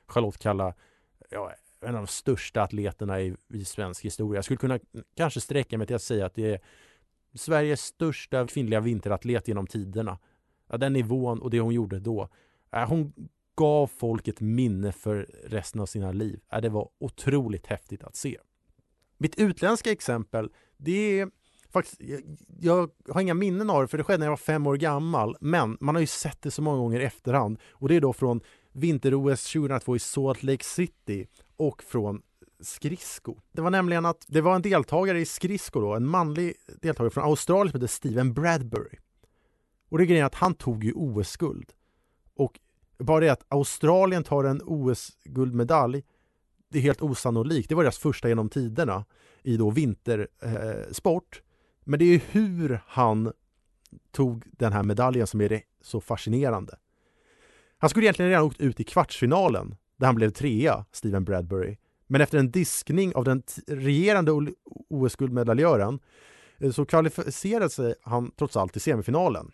Charlotte 0.06 0.38
Kalla 0.38 0.74
ja, 1.30 1.52
en 1.80 1.94
av 1.94 2.00
de 2.00 2.06
största 2.06 2.62
atleterna 2.62 3.20
i, 3.20 3.36
i 3.54 3.64
svensk 3.64 4.04
historia. 4.04 4.38
Jag 4.38 4.44
skulle 4.44 4.58
kunna 4.58 4.78
kanske 5.16 5.40
sträcka 5.40 5.78
mig 5.78 5.86
till 5.86 5.96
att 5.96 6.02
säga 6.02 6.26
att 6.26 6.34
det 6.34 6.54
är 6.54 6.60
Sveriges 7.34 7.80
största 7.80 8.46
kvinnliga 8.46 8.80
vinteratlet 8.80 9.48
genom 9.48 9.66
tiderna. 9.66 10.18
Ja, 10.68 10.76
den 10.76 10.92
nivån 10.92 11.42
och 11.42 11.50
det 11.50 11.60
hon 11.60 11.74
gjorde 11.74 12.00
då. 12.00 12.28
Äh, 12.72 12.88
hon 12.88 13.12
gav 13.56 13.86
folk 13.86 14.28
ett 14.28 14.40
minne 14.40 14.92
för 14.92 15.30
resten 15.44 15.80
av 15.80 15.86
sina 15.86 16.12
liv. 16.12 16.40
Ja, 16.50 16.60
det 16.60 16.68
var 16.68 16.88
otroligt 16.98 17.66
häftigt 17.66 18.04
att 18.04 18.16
se. 18.16 18.38
Mitt 19.18 19.38
utländska 19.38 19.92
exempel, 19.92 20.50
det 20.76 21.20
är 21.20 21.30
faktiskt, 21.72 22.00
jag, 22.00 22.20
jag, 22.60 22.90
har 23.08 23.20
inga 23.20 23.34
minnen 23.34 23.70
av 23.70 23.82
det 23.82 23.88
för 23.88 23.98
det 23.98 24.04
skedde 24.04 24.18
när 24.18 24.26
jag 24.26 24.32
var 24.32 24.36
fem 24.36 24.66
år 24.66 24.76
gammal. 24.76 25.36
Men 25.40 25.76
man 25.80 25.94
har 25.94 26.00
ju 26.00 26.06
sett 26.06 26.42
det 26.42 26.50
så 26.50 26.62
många 26.62 26.78
gånger 26.78 27.00
i 27.00 27.04
efterhand 27.04 27.58
och 27.70 27.88
det 27.88 27.96
är 27.96 28.00
då 28.00 28.12
från 28.12 28.40
vinter-OS 28.72 29.52
2002 29.52 29.96
i 29.96 29.98
Salt 29.98 30.42
Lake 30.42 30.64
City 30.64 31.26
och 31.56 31.82
från 31.82 32.22
skridsko. 32.60 33.36
Det 33.52 33.62
var 33.62 33.70
nämligen 33.70 34.06
att 34.06 34.24
det 34.28 34.40
var 34.40 34.54
en 34.54 34.62
deltagare 34.62 35.20
i 35.20 35.24
skridsko 35.24 35.80
då, 35.80 35.94
en 35.94 36.06
manlig 36.06 36.54
deltagare 36.80 37.10
från 37.10 37.24
Australien 37.24 37.72
som 37.72 37.80
hette 37.80 37.92
Steven 37.92 38.34
Bradbury. 38.34 38.98
Och 39.88 39.98
det 39.98 40.04
är 40.04 40.06
grejen 40.06 40.26
att 40.26 40.34
han 40.34 40.54
tog 40.54 40.84
ju 40.84 40.92
OS-guld. 40.92 41.72
Och 42.36 42.60
bara 43.02 43.20
det 43.20 43.28
att 43.28 43.44
Australien 43.48 44.24
tar 44.24 44.44
en 44.44 44.62
OS-guldmedalj, 44.64 46.02
det 46.68 46.78
är 46.78 46.82
helt 46.82 47.02
osannolikt. 47.02 47.68
Det 47.68 47.74
var 47.74 47.82
deras 47.82 47.98
första 47.98 48.28
genom 48.28 48.48
tiderna 48.48 49.04
i 49.42 49.56
då 49.56 49.70
vintersport. 49.70 51.36
Eh, 51.36 51.42
men 51.84 51.98
det 51.98 52.04
är 52.04 52.20
hur 52.30 52.80
han 52.86 53.32
tog 54.10 54.44
den 54.50 54.72
här 54.72 54.82
medaljen 54.82 55.26
som 55.26 55.40
är 55.40 55.48
det 55.48 55.62
så 55.80 56.00
fascinerande. 56.00 56.78
Han 57.78 57.90
skulle 57.90 58.06
egentligen 58.06 58.30
redan 58.30 58.44
åkt 58.44 58.60
ut 58.60 58.80
i 58.80 58.84
kvartsfinalen 58.84 59.76
där 59.96 60.06
han 60.06 60.14
blev 60.14 60.30
trea, 60.30 60.84
Steven 60.92 61.24
Bradbury. 61.24 61.76
Men 62.06 62.20
efter 62.20 62.38
en 62.38 62.50
diskning 62.50 63.14
av 63.14 63.24
den 63.24 63.42
regerande 63.66 64.32
OS-guldmedaljören 64.88 65.98
eh, 66.58 66.70
så 66.70 66.84
kvalificerade 66.84 67.70
sig 67.70 67.94
han 68.02 68.30
trots 68.30 68.56
allt 68.56 68.72
till 68.72 68.80
semifinalen. 68.80 69.50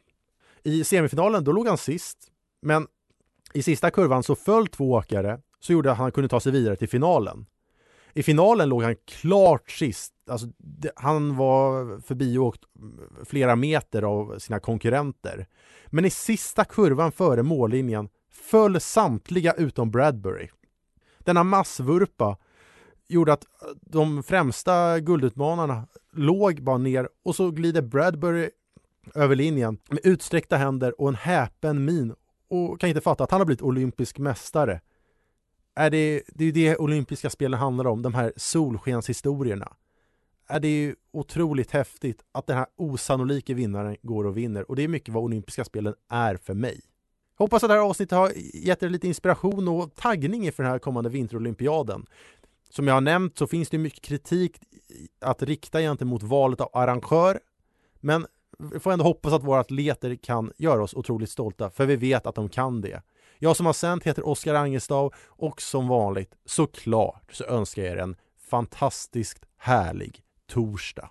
I 0.63 0.85
semifinalen 0.85 1.45
då 1.45 1.53
låg 1.53 1.69
han 1.69 1.79
sist, 1.79 2.19
men 2.61 2.87
i 3.55 3.63
sista 3.63 3.91
kurvan 3.91 4.23
så 4.23 4.35
föll 4.35 4.67
två 4.67 4.91
åkare 4.91 5.41
så 5.61 5.73
gjorde 5.73 5.93
att 5.93 5.99
han 5.99 6.13
kunde 6.13 6.29
ta 6.29 6.41
sig 6.41 6.53
vidare 6.53 6.77
till 6.77 6.89
finalen. 6.89 7.47
I 8.13 8.23
finalen 8.23 8.69
låg 8.69 8.83
han 8.83 8.97
klart 9.07 9.71
sist. 9.71 10.15
Alltså, 10.31 10.47
han 10.97 11.37
var 11.37 12.01
förbi 12.01 12.39
och 12.39 12.45
åkt 12.45 12.63
mm, 12.79 13.01
flera 13.25 13.57
meter 13.57 14.03
av 14.03 14.39
sina 14.39 14.61
konkurrenter. 14.61 15.47
Men 15.87 16.05
i 16.05 16.11
sista 16.11 16.65
kurvan 16.65 17.13
före 17.13 17.43
mållinjen 17.43 18.09
föll 18.31 18.81
samtliga 18.81 19.53
utom 19.53 19.91
Bradbury. 19.91 20.49
Denna 21.19 21.45
massvurpa 21.45 22.37
gjorde 23.09 23.33
att 23.33 23.45
äh, 23.45 23.69
de 23.81 24.23
främsta 24.23 25.01
guldutmanarna 25.01 25.87
låg 26.13 26.63
bara 26.63 26.79
ner 26.79 27.09
och 27.25 27.37
så 27.37 27.51
glider 27.51 27.83
Bradbury 27.83 28.51
över 29.15 29.37
linjen 29.37 29.79
med 29.91 30.01
utsträckta 30.05 30.57
händer 30.57 31.01
och 31.01 31.09
en 31.09 31.15
häpen 31.15 31.85
min 31.85 32.15
och 32.49 32.81
kan 32.81 32.89
inte 32.89 33.01
fatta 33.01 33.25
att 33.25 33.31
han 33.31 33.41
har 33.41 33.47
blivit 33.47 33.63
olympisk 33.63 34.19
mästare. 34.19 34.81
Är 35.75 35.91
det, 35.91 36.23
det 36.29 36.45
är 36.45 36.53
det 36.53 36.77
olympiska 36.77 37.31
spelen 37.31 37.61
handlar 37.61 37.87
om, 37.87 38.03
de 38.03 38.15
här 38.15 38.33
solskenshistorierna. 38.37 39.73
Är 40.47 40.61
det 40.61 40.69
är 40.69 40.81
ju 40.81 40.95
otroligt 41.13 41.71
häftigt 41.71 42.25
att 42.33 42.47
den 42.47 42.57
här 42.57 42.67
osannolika 42.77 43.55
vinnaren 43.55 43.97
går 44.03 44.27
och 44.27 44.37
vinner 44.37 44.71
och 44.71 44.77
det 44.77 44.83
är 44.83 44.89
mycket 44.89 45.15
vad 45.15 45.25
olympiska 45.25 45.65
spelen 45.65 45.95
är 46.09 46.37
för 46.37 46.55
mig. 46.55 46.81
Hoppas 47.39 47.65
att 47.65 47.71
det 47.71 47.75
här 47.75 47.83
avsnittet 47.83 48.19
har 48.19 48.33
gett 48.55 48.83
er 48.83 48.89
lite 48.89 49.07
inspiration 49.07 49.69
och 49.69 49.95
taggning 49.95 50.47
inför 50.47 50.63
den 50.63 50.73
här 50.73 50.79
kommande 50.79 51.11
vinterolympiaden. 51.11 52.07
Som 52.71 52.87
jag 52.87 52.95
har 52.95 53.01
nämnt 53.01 53.39
så 53.39 53.47
finns 53.47 53.71
det 53.71 53.79
mycket 53.79 54.05
kritik 54.05 54.57
att 55.21 55.43
rikta 55.43 55.81
gentemot 55.81 56.23
valet 56.23 56.61
av 56.61 56.69
arrangör. 56.73 57.41
Men 58.01 58.27
vi 58.59 58.81
får 58.81 58.93
ändå 58.93 59.05
hoppas 59.05 59.33
att 59.33 59.45
våra 59.45 59.61
atleter 59.61 60.15
kan 60.15 60.53
göra 60.57 60.83
oss 60.83 60.95
otroligt 60.95 61.31
stolta, 61.31 61.71
för 61.71 61.87
vi 61.87 61.97
vet 61.97 62.27
att 62.27 62.35
de 62.35 62.49
kan 62.49 62.81
det. 62.81 63.03
Jag 63.39 63.57
som 63.57 63.67
har 63.67 63.73
sänt 63.73 64.05
heter 64.05 64.29
Oskar 64.29 64.55
Angestav 64.55 65.15
och 65.27 65.63
som 65.63 65.89
vanligt 65.89 66.35
såklart 66.45 67.33
så 67.33 67.45
önskar 67.45 67.83
jag 67.83 67.93
er 67.93 67.97
en 67.97 68.17
fantastiskt 68.51 69.45
härlig 69.59 70.23
torsdag. 70.51 71.11